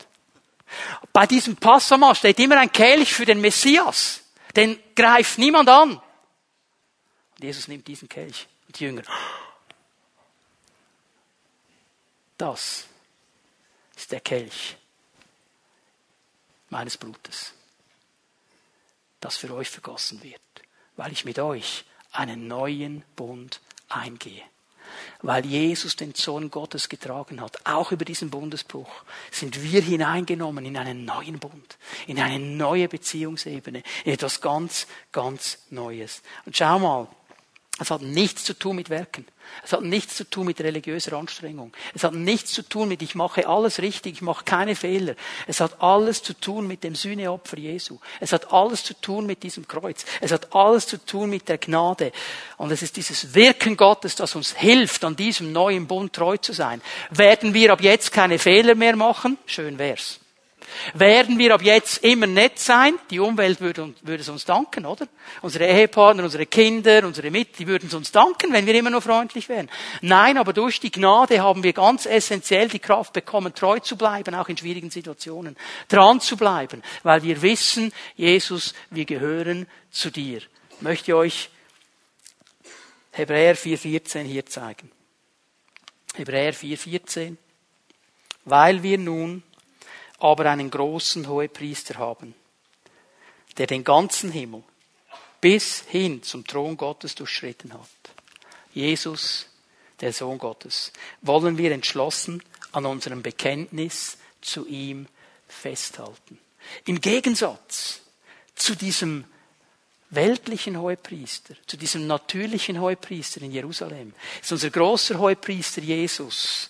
[1.14, 4.24] Bei diesem Passama steht immer ein Kelch für den Messias.
[4.56, 5.92] Den greift niemand an.
[5.92, 8.48] Und Jesus nimmt diesen Kelch.
[8.68, 9.04] Und die Jünger,
[12.42, 12.86] das
[13.96, 14.76] ist der Kelch
[16.70, 17.54] meines Blutes,
[19.20, 20.42] das für euch vergossen wird,
[20.96, 24.44] weil ich mit euch einen neuen Bund eingehe.
[25.22, 28.90] weil Jesus den Sohn Gottes getragen hat, auch über diesen Bundesbruch,
[29.30, 31.78] sind wir hineingenommen in einen neuen Bund,
[32.08, 36.22] in eine neue Beziehungsebene, in etwas ganz, ganz Neues.
[36.46, 37.08] Und schau mal,
[37.80, 39.26] es hat nichts zu tun mit Werken.
[39.64, 41.74] Es hat nichts zu tun mit religiöser Anstrengung.
[41.96, 45.16] Es hat nichts zu tun mit, ich mache alles richtig, ich mache keine Fehler.
[45.48, 47.98] Es hat alles zu tun mit dem Sühneopfer Jesu.
[48.20, 50.06] Es hat alles zu tun mit diesem Kreuz.
[50.22, 52.12] Es hat alles zu tun mit der Gnade.
[52.58, 56.54] Und es ist dieses Wirken Gottes, das uns hilft, an diesem neuen Bund treu zu
[56.54, 56.82] sein.
[57.10, 59.38] Werden wir ab jetzt keine Fehler mehr machen?
[59.48, 60.21] Schön wär's.
[60.94, 62.98] Werden wir ab jetzt immer nett sein?
[63.10, 65.08] Die Umwelt würde, würde es uns danken, oder?
[65.42, 69.02] Unsere Ehepartner, unsere Kinder, unsere Mit, die würden es uns danken, wenn wir immer nur
[69.02, 69.70] freundlich wären.
[70.02, 74.36] Nein, aber durch die Gnade haben wir ganz essentiell die Kraft bekommen, treu zu bleiben,
[74.36, 75.56] auch in schwierigen Situationen.
[75.88, 80.38] Dran zu bleiben, weil wir wissen, Jesus, wir gehören zu dir.
[80.38, 81.50] Ich möchte euch
[83.12, 84.90] Hebräer 4,14 hier zeigen.
[86.16, 87.38] Hebräer 4,14.
[88.46, 89.44] Weil wir nun
[90.22, 92.36] aber einen großen Hohepriester haben,
[93.58, 94.64] der den ganzen Himmel
[95.42, 97.90] bis hin zum Thron Gottes durchschritten hat.
[98.74, 99.48] Jesus,
[100.00, 105.08] der Sohn Gottes, wollen wir entschlossen an unserem Bekenntnis zu ihm
[105.48, 106.38] festhalten.
[106.86, 108.02] Im Gegensatz
[108.56, 109.26] zu diesem
[110.12, 116.70] weltlichen Hohepriester, zu diesem natürlichen Hohepriester in Jerusalem, ist unser großer Hohepriester Jesus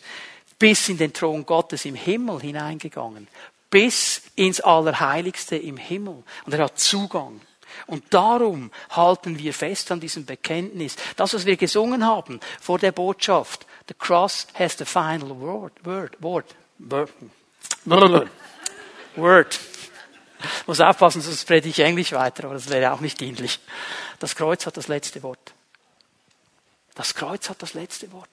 [0.62, 3.28] bis in den Thron Gottes im Himmel hineingegangen,
[3.72, 6.24] bis ins Allerheiligste im Himmel.
[6.46, 7.42] Und er hat Zugang.
[7.88, 10.98] Und darum halten wir fest an diesem Bekenntnis.
[11.16, 13.66] Das, was wir gesungen haben vor der Botschaft.
[13.88, 15.74] The cross has the final word.
[15.84, 16.16] Word.
[16.22, 16.46] Word.
[16.78, 17.10] Word.
[19.16, 19.60] word.
[20.68, 23.60] Muss aufpassen, sonst predige ich Englisch weiter, aber das wäre auch nicht dienlich.
[24.20, 25.54] Das Kreuz hat das letzte Wort.
[26.94, 28.30] Das Kreuz hat das letzte Wort.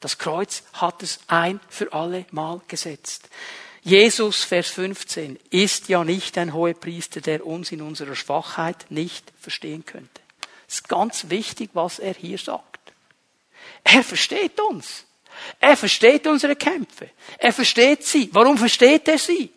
[0.00, 3.28] Das Kreuz hat es ein für alle Mal gesetzt.
[3.82, 9.86] Jesus, Vers 15, ist ja nicht ein Hohepriester, der uns in unserer Schwachheit nicht verstehen
[9.86, 10.20] könnte.
[10.68, 12.80] Es ist ganz wichtig, was er hier sagt.
[13.84, 15.04] Er versteht uns.
[15.60, 17.10] Er versteht unsere Kämpfe.
[17.38, 18.28] Er versteht sie.
[18.32, 19.52] Warum versteht er sie?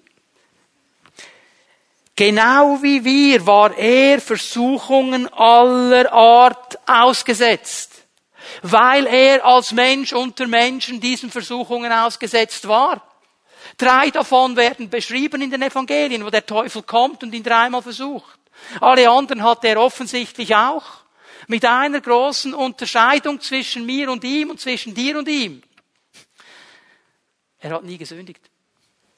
[2.16, 7.89] Genau wie wir war er Versuchungen aller Art ausgesetzt
[8.62, 13.02] weil er als Mensch unter Menschen diesen Versuchungen ausgesetzt war.
[13.78, 18.39] Drei davon werden beschrieben in den Evangelien, wo der Teufel kommt und ihn dreimal versucht.
[18.82, 20.84] Alle anderen hat er offensichtlich auch.
[21.47, 25.64] Mit einer großen Unterscheidung zwischen mir und ihm und zwischen dir und ihm.
[27.60, 28.50] Er hat nie gesündigt.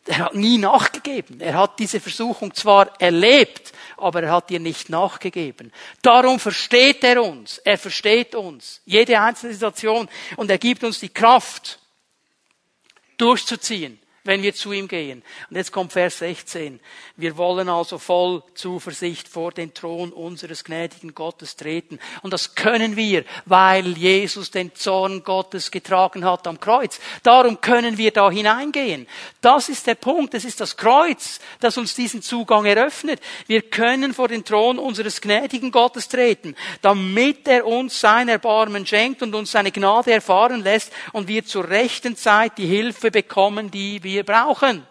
[0.06, 1.40] Er hat nie nachgegeben.
[1.42, 5.72] Er hat diese Versuchung zwar erlebt, aber er hat ihr nicht nachgegeben.
[6.02, 7.60] Darum versteht er uns.
[7.60, 8.82] Er versteht uns.
[8.86, 10.10] Jede einzelne Situation.
[10.36, 11.80] Und er gibt uns die Kraft,
[13.18, 15.24] durchzuziehen wenn wir zu ihm gehen.
[15.50, 16.80] Und jetzt kommt Vers 16.
[17.18, 22.00] Wir wollen also voll Zuversicht vor den Thron unseres gnädigen Gottes treten.
[22.22, 27.00] Und das können wir, weil Jesus den Zorn Gottes getragen hat am Kreuz.
[27.24, 29.08] Darum können wir da hineingehen.
[29.42, 30.34] Das ist der Punkt.
[30.36, 33.20] Es ist das Kreuz, das uns diesen Zugang eröffnet.
[33.48, 39.24] Wir können vor den Thron unseres gnädigen Gottes treten, damit er uns sein Erbarmen schenkt
[39.24, 44.04] und uns seine Gnade erfahren lässt und wir zur rechten Zeit die Hilfe bekommen, die
[44.04, 44.86] wir wir brauchen.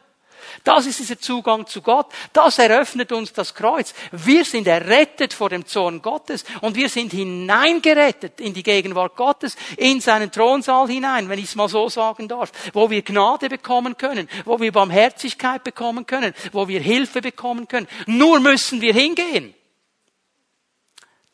[0.64, 2.06] Das ist dieser Zugang zu Gott.
[2.32, 3.94] Das eröffnet uns das Kreuz.
[4.12, 9.56] Wir sind errettet vor dem Zorn Gottes und wir sind hineingerettet in die Gegenwart Gottes,
[9.76, 13.96] in seinen Thronsaal hinein, wenn ich es mal so sagen darf, wo wir Gnade bekommen
[13.96, 17.88] können, wo wir Barmherzigkeit bekommen können, wo wir Hilfe bekommen können.
[18.06, 19.54] Nur müssen wir hingehen.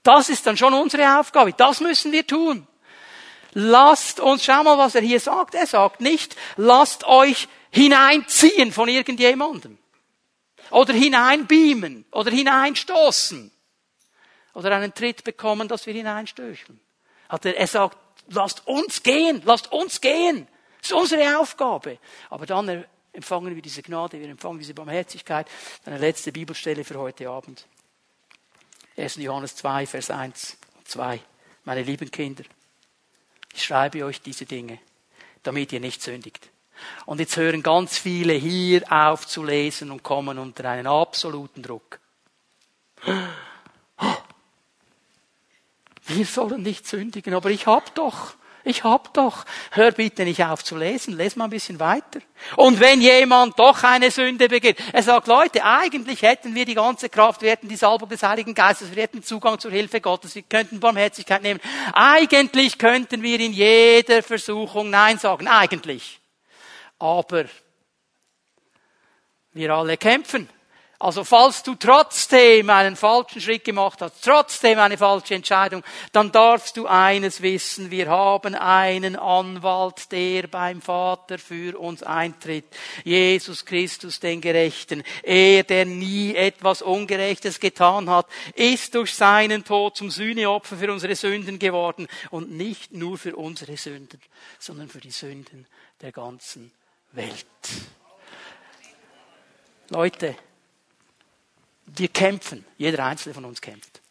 [0.03, 1.53] Das ist dann schon unsere Aufgabe.
[1.53, 2.67] Das müssen wir tun.
[3.55, 5.55] Lasst uns, schau mal, was er hier sagt.
[5.55, 9.79] Er sagt nicht, lasst euch hineinziehen von irgendjemandem.
[10.71, 12.07] Oder hineinbeamen.
[12.11, 13.53] Oder hineinstoßen.
[14.55, 16.81] Oder einen Tritt bekommen, dass wir hineinstöcheln.
[17.29, 17.99] Er sagt,
[18.29, 20.49] lasst uns gehen, lasst uns gehen.
[20.81, 21.99] Das ist unsere Aufgabe.
[22.31, 25.47] Aber dann empfangen wir diese Gnade, wir empfangen diese Barmherzigkeit.
[25.85, 27.67] Eine letzte Bibelstelle für heute Abend.
[28.97, 29.17] 1.
[29.17, 31.21] Johannes 2, Vers 1 und 2.
[31.65, 32.45] Meine lieben Kinder,
[33.53, 34.79] ich schreibe euch diese Dinge,
[35.43, 36.51] damit ihr nicht sündigt.
[37.05, 42.01] Und jetzt hören ganz viele hier auf zu lesen und kommen unter einen absoluten Druck.
[46.07, 48.35] Wir sollen nicht sündigen, aber ich hab doch,
[48.69, 49.45] Ich hab doch.
[49.71, 51.17] Hör bitte nicht auf zu lesen.
[51.17, 52.19] Les mal ein bisschen weiter.
[52.57, 57.09] Und wenn jemand doch eine Sünde begeht, er sagt, Leute, eigentlich hätten wir die ganze
[57.09, 60.43] Kraft, wir hätten die Salbung des Heiligen Geistes, wir hätten Zugang zur Hilfe Gottes, wir
[60.43, 61.61] könnten Barmherzigkeit nehmen.
[61.93, 65.47] Eigentlich könnten wir in jeder Versuchung Nein sagen.
[65.47, 66.19] Eigentlich.
[66.99, 67.45] Aber
[69.53, 70.49] wir alle kämpfen.
[70.99, 76.79] Also falls du trotzdem einen falschen Schritt gemacht hast, trotzdem eine falsche Entscheidung, dann darfst
[76.79, 82.65] du eines wissen, wir haben einen Anwalt, der beim Vater für uns eintritt.
[83.05, 85.03] Jesus Christus, den Gerechten.
[85.23, 91.15] Er, der nie etwas Ungerechtes getan hat, ist durch seinen Tod zum Sühneopfer für unsere
[91.15, 92.09] Sünden geworden.
[92.31, 94.23] Und nicht nur für unsere Sünden,
[94.59, 95.67] sondern für die Sünden
[96.01, 96.73] der ganzen
[97.13, 97.47] Welt.
[99.91, 100.37] Leute,
[101.87, 104.03] wir kämpfen, jeder einzelne von uns kämpft.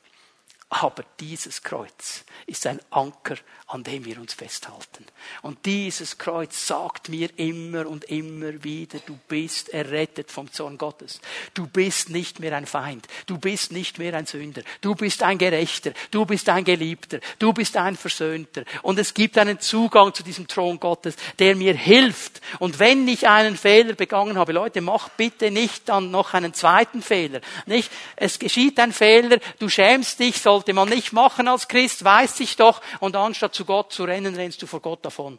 [0.82, 5.06] Aber dieses Kreuz ist ein Anker, an dem wir uns festhalten.
[5.42, 11.22] Und dieses Kreuz sagt mir immer und immer wieder, du bist errettet vom Zorn Gottes.
[11.54, 13.08] Du bist nicht mehr ein Feind.
[13.26, 14.64] Du bist nicht mehr ein Sünder.
[14.82, 15.94] Du bist ein Gerechter.
[16.12, 17.20] Du bist ein Geliebter.
[17.40, 18.66] Du bist ein Versöhnter.
[18.82, 22.42] Und es gibt einen Zugang zu diesem Thron Gottes, der mir hilft.
[22.60, 27.02] Und wenn ich einen Fehler begangen habe, Leute, mach bitte nicht dann noch einen zweiten
[27.02, 27.40] Fehler.
[27.66, 27.90] Nicht?
[28.18, 32.40] Es geschieht ein Fehler, du schämst dich, so sollte man nicht machen als Christ, weiß
[32.40, 35.38] ich doch, und anstatt zu Gott zu rennen, rennst du vor Gott davon.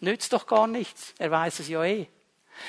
[0.00, 1.14] Nützt doch gar nichts.
[1.18, 2.08] Er weiß es ja eh.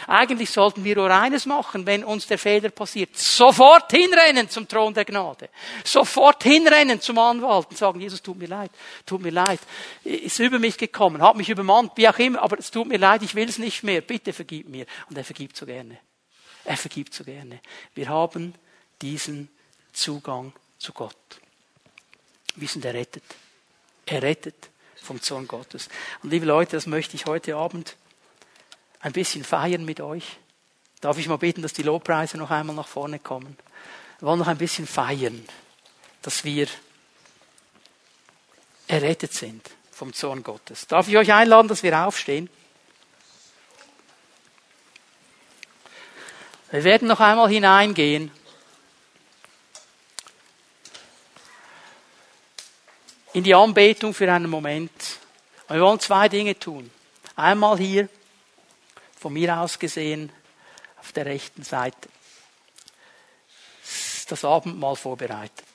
[0.05, 3.17] Eigentlich sollten wir nur eines machen, wenn uns der Fehler passiert.
[3.17, 5.49] Sofort hinrennen zum Thron der Gnade.
[5.83, 8.69] Sofort hinrennen zum Anwalt und sagen, Jesus, tut mir leid,
[9.07, 9.59] tut mir leid.
[10.03, 13.23] Ist über mich gekommen, hat mich übermannt, wie auch immer, aber es tut mir leid,
[13.23, 14.01] ich will es nicht mehr.
[14.01, 14.85] Bitte vergib mir.
[15.09, 15.97] Und er vergibt so gerne.
[16.63, 17.59] Er vergibt so gerne.
[17.95, 18.53] Wir haben
[19.01, 19.49] diesen
[19.93, 21.15] Zugang zu Gott.
[22.55, 23.23] Wir sind errettet.
[24.05, 25.89] Errettet vom Zorn Gottes.
[26.23, 27.95] Und liebe Leute, das möchte ich heute Abend
[28.99, 30.37] ein bisschen feiern mit euch.
[31.01, 33.57] Darf ich mal beten, dass die Lobpreise noch einmal nach vorne kommen?
[34.19, 35.45] Wir wollen noch ein bisschen feiern,
[36.21, 36.67] dass wir
[38.87, 40.87] errettet sind vom Zorn Gottes.
[40.87, 42.49] Darf ich euch einladen, dass wir aufstehen?
[46.71, 48.31] Wir werden noch einmal hineingehen
[53.35, 55.19] in die Anbetung für einen Moment.
[55.67, 56.89] Wir wollen zwei Dinge tun.
[57.35, 58.07] Einmal hier,
[59.19, 60.31] von mir aus gesehen,
[61.01, 62.07] auf der rechten Seite,
[64.29, 65.65] das Abendmahl vorbereitet.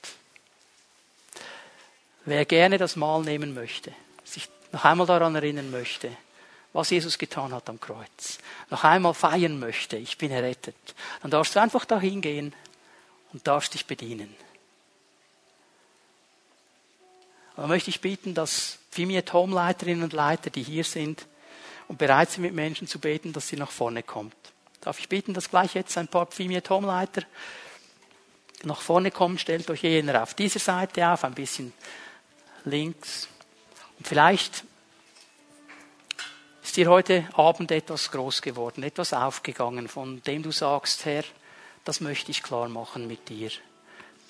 [2.24, 3.92] Wer gerne das Mahl nehmen möchte,
[4.24, 6.10] sich noch einmal daran erinnern möchte,
[6.72, 8.38] was Jesus getan hat am Kreuz,
[8.70, 12.54] noch einmal feiern möchte, ich bin errettet, dann darfst du einfach dahin gehen
[13.34, 14.34] und darfst dich bedienen.
[17.60, 21.26] Da möchte ich bitten, dass Fimiet Home-Leiterinnen und Leiter, die hier sind
[21.88, 24.34] und bereit sind, mit Menschen zu beten, dass sie nach vorne kommt.
[24.80, 27.22] Darf ich bitten, dass gleich jetzt ein paar Fimiet Home-Leiter
[28.62, 29.36] nach vorne kommen?
[29.36, 31.74] Stellt euch jener auf dieser Seite auf, ein bisschen
[32.64, 33.28] links.
[33.98, 34.64] Und vielleicht
[36.62, 41.24] ist dir heute Abend etwas groß geworden, etwas aufgegangen, von dem du sagst, Herr,
[41.84, 43.50] das möchte ich klar machen mit dir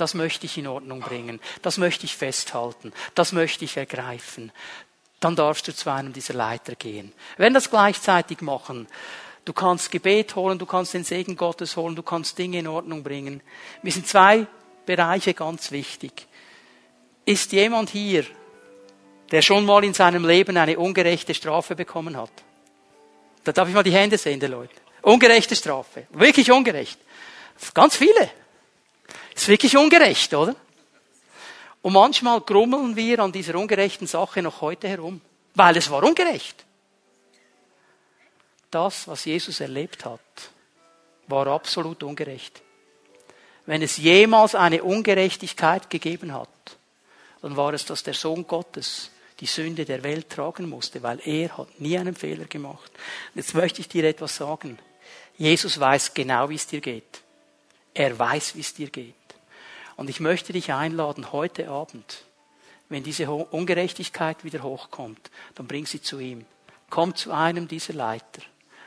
[0.00, 4.52] das möchte ich in Ordnung bringen, das möchte ich festhalten, das möchte ich ergreifen,
[5.20, 7.12] dann darfst du zu einem dieser Leiter gehen.
[7.36, 8.88] Werden das gleichzeitig machen.
[9.44, 13.02] Du kannst Gebet holen, du kannst den Segen Gottes holen, du kannst Dinge in Ordnung
[13.02, 13.42] bringen.
[13.82, 14.46] Mir sind zwei
[14.86, 16.26] Bereiche ganz wichtig.
[17.24, 18.24] Ist jemand hier,
[19.30, 22.32] der schon mal in seinem Leben eine ungerechte Strafe bekommen hat?
[23.44, 24.74] Da darf ich mal die Hände sehen, der Leute.
[25.02, 26.06] Ungerechte Strafe.
[26.10, 26.98] Wirklich ungerecht.
[27.74, 28.30] Ganz viele.
[29.40, 30.54] Ist wirklich ungerecht, oder?
[31.80, 35.22] Und manchmal grummeln wir an dieser ungerechten Sache noch heute herum,
[35.54, 36.66] weil es war ungerecht.
[38.70, 40.20] Das, was Jesus erlebt hat,
[41.26, 42.60] war absolut ungerecht.
[43.64, 46.50] Wenn es jemals eine Ungerechtigkeit gegeben hat,
[47.40, 49.10] dann war es, dass der Sohn Gottes
[49.40, 52.92] die Sünde der Welt tragen musste, weil er hat nie einen Fehler gemacht.
[53.34, 54.78] Jetzt möchte ich dir etwas sagen.
[55.38, 57.22] Jesus weiß genau, wie es dir geht.
[57.94, 59.14] Er weiß, wie es dir geht.
[60.00, 62.22] Und ich möchte dich einladen, heute Abend,
[62.88, 66.46] wenn diese Ungerechtigkeit wieder hochkommt, dann bring sie zu ihm.
[66.88, 68.40] Komm zu einem dieser Leiter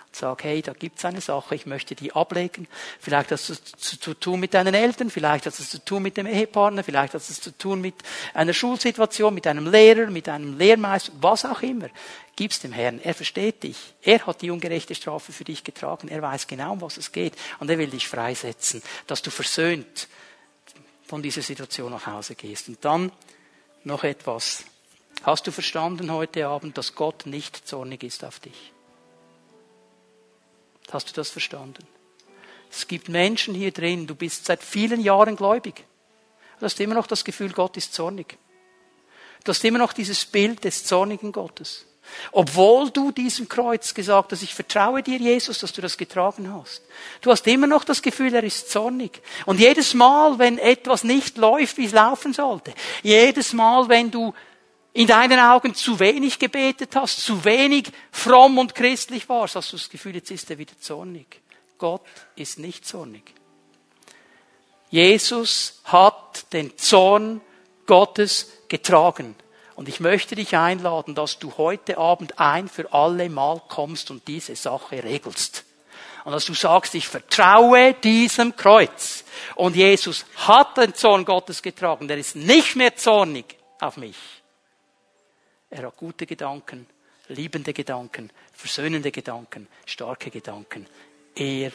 [0.07, 2.67] und sag, hey, da gibt's eine Sache, ich möchte die ablegen.
[2.99, 6.25] Vielleicht hat es zu tun mit deinen Eltern, vielleicht hat es zu tun mit dem
[6.25, 7.93] Ehepartner, vielleicht hat es zu tun mit
[8.33, 11.89] einer Schulsituation, mit einem Lehrer, mit einem Lehrmeister, was auch immer.
[12.35, 12.99] Gib's dem Herrn.
[13.03, 13.77] Er versteht dich.
[14.01, 16.07] Er hat die ungerechte Strafe für dich getragen.
[16.07, 17.35] Er weiß genau, um was es geht.
[17.59, 20.07] Und er will dich freisetzen, dass du versöhnt
[21.13, 22.69] von dieser Situation nach Hause gehst.
[22.69, 23.11] Und dann
[23.83, 24.65] noch etwas.
[25.21, 28.73] Hast du verstanden heute Abend, dass Gott nicht zornig ist auf dich?
[30.91, 31.85] Hast du das verstanden?
[32.71, 35.85] Es gibt Menschen hier drin, du bist seit vielen Jahren gläubig.
[36.59, 38.39] Du hast immer noch das Gefühl, Gott ist zornig.
[39.43, 41.85] Du hast immer noch dieses Bild des zornigen Gottes.
[42.31, 46.81] Obwohl du diesem Kreuz gesagt hast, ich vertraue dir, Jesus, dass du das getragen hast.
[47.21, 49.21] Du hast immer noch das Gefühl, er ist zornig.
[49.45, 54.33] Und jedes Mal, wenn etwas nicht läuft, wie es laufen sollte, jedes Mal, wenn du
[54.93, 59.77] in deinen Augen zu wenig gebetet hast, zu wenig fromm und christlich warst, hast du
[59.77, 61.41] das Gefühl, jetzt ist er wieder zornig.
[61.77, 63.33] Gott ist nicht zornig.
[64.89, 67.41] Jesus hat den Zorn
[67.87, 69.35] Gottes getragen.
[69.75, 74.27] Und ich möchte dich einladen, dass du heute Abend ein für alle Mal kommst und
[74.27, 75.65] diese Sache regelst.
[76.25, 79.25] Und dass du sagst, ich vertraue diesem Kreuz.
[79.55, 82.07] Und Jesus hat den Zorn Gottes getragen.
[82.07, 84.15] Der ist nicht mehr zornig auf mich.
[85.69, 86.87] Er hat gute Gedanken,
[87.27, 90.87] liebende Gedanken, versöhnende Gedanken, starke Gedanken.
[91.35, 91.71] Er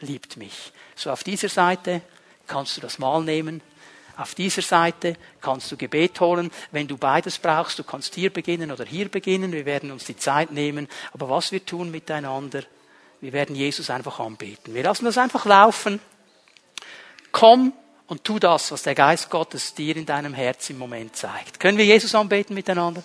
[0.00, 0.72] liebt mich.
[0.96, 2.02] So auf dieser Seite
[2.46, 3.60] kannst du das Mal nehmen.
[4.16, 6.50] Auf dieser Seite kannst du Gebet holen.
[6.70, 9.52] Wenn du beides brauchst, du kannst hier beginnen oder hier beginnen.
[9.52, 10.88] Wir werden uns die Zeit nehmen.
[11.12, 12.62] Aber was wir tun miteinander,
[13.20, 14.74] wir werden Jesus einfach anbeten.
[14.74, 16.00] Wir lassen das einfach laufen.
[17.30, 17.72] Komm
[18.06, 21.58] und tu das, was der Geist Gottes dir in deinem Herz im Moment zeigt.
[21.58, 23.02] Können wir Jesus anbeten miteinander?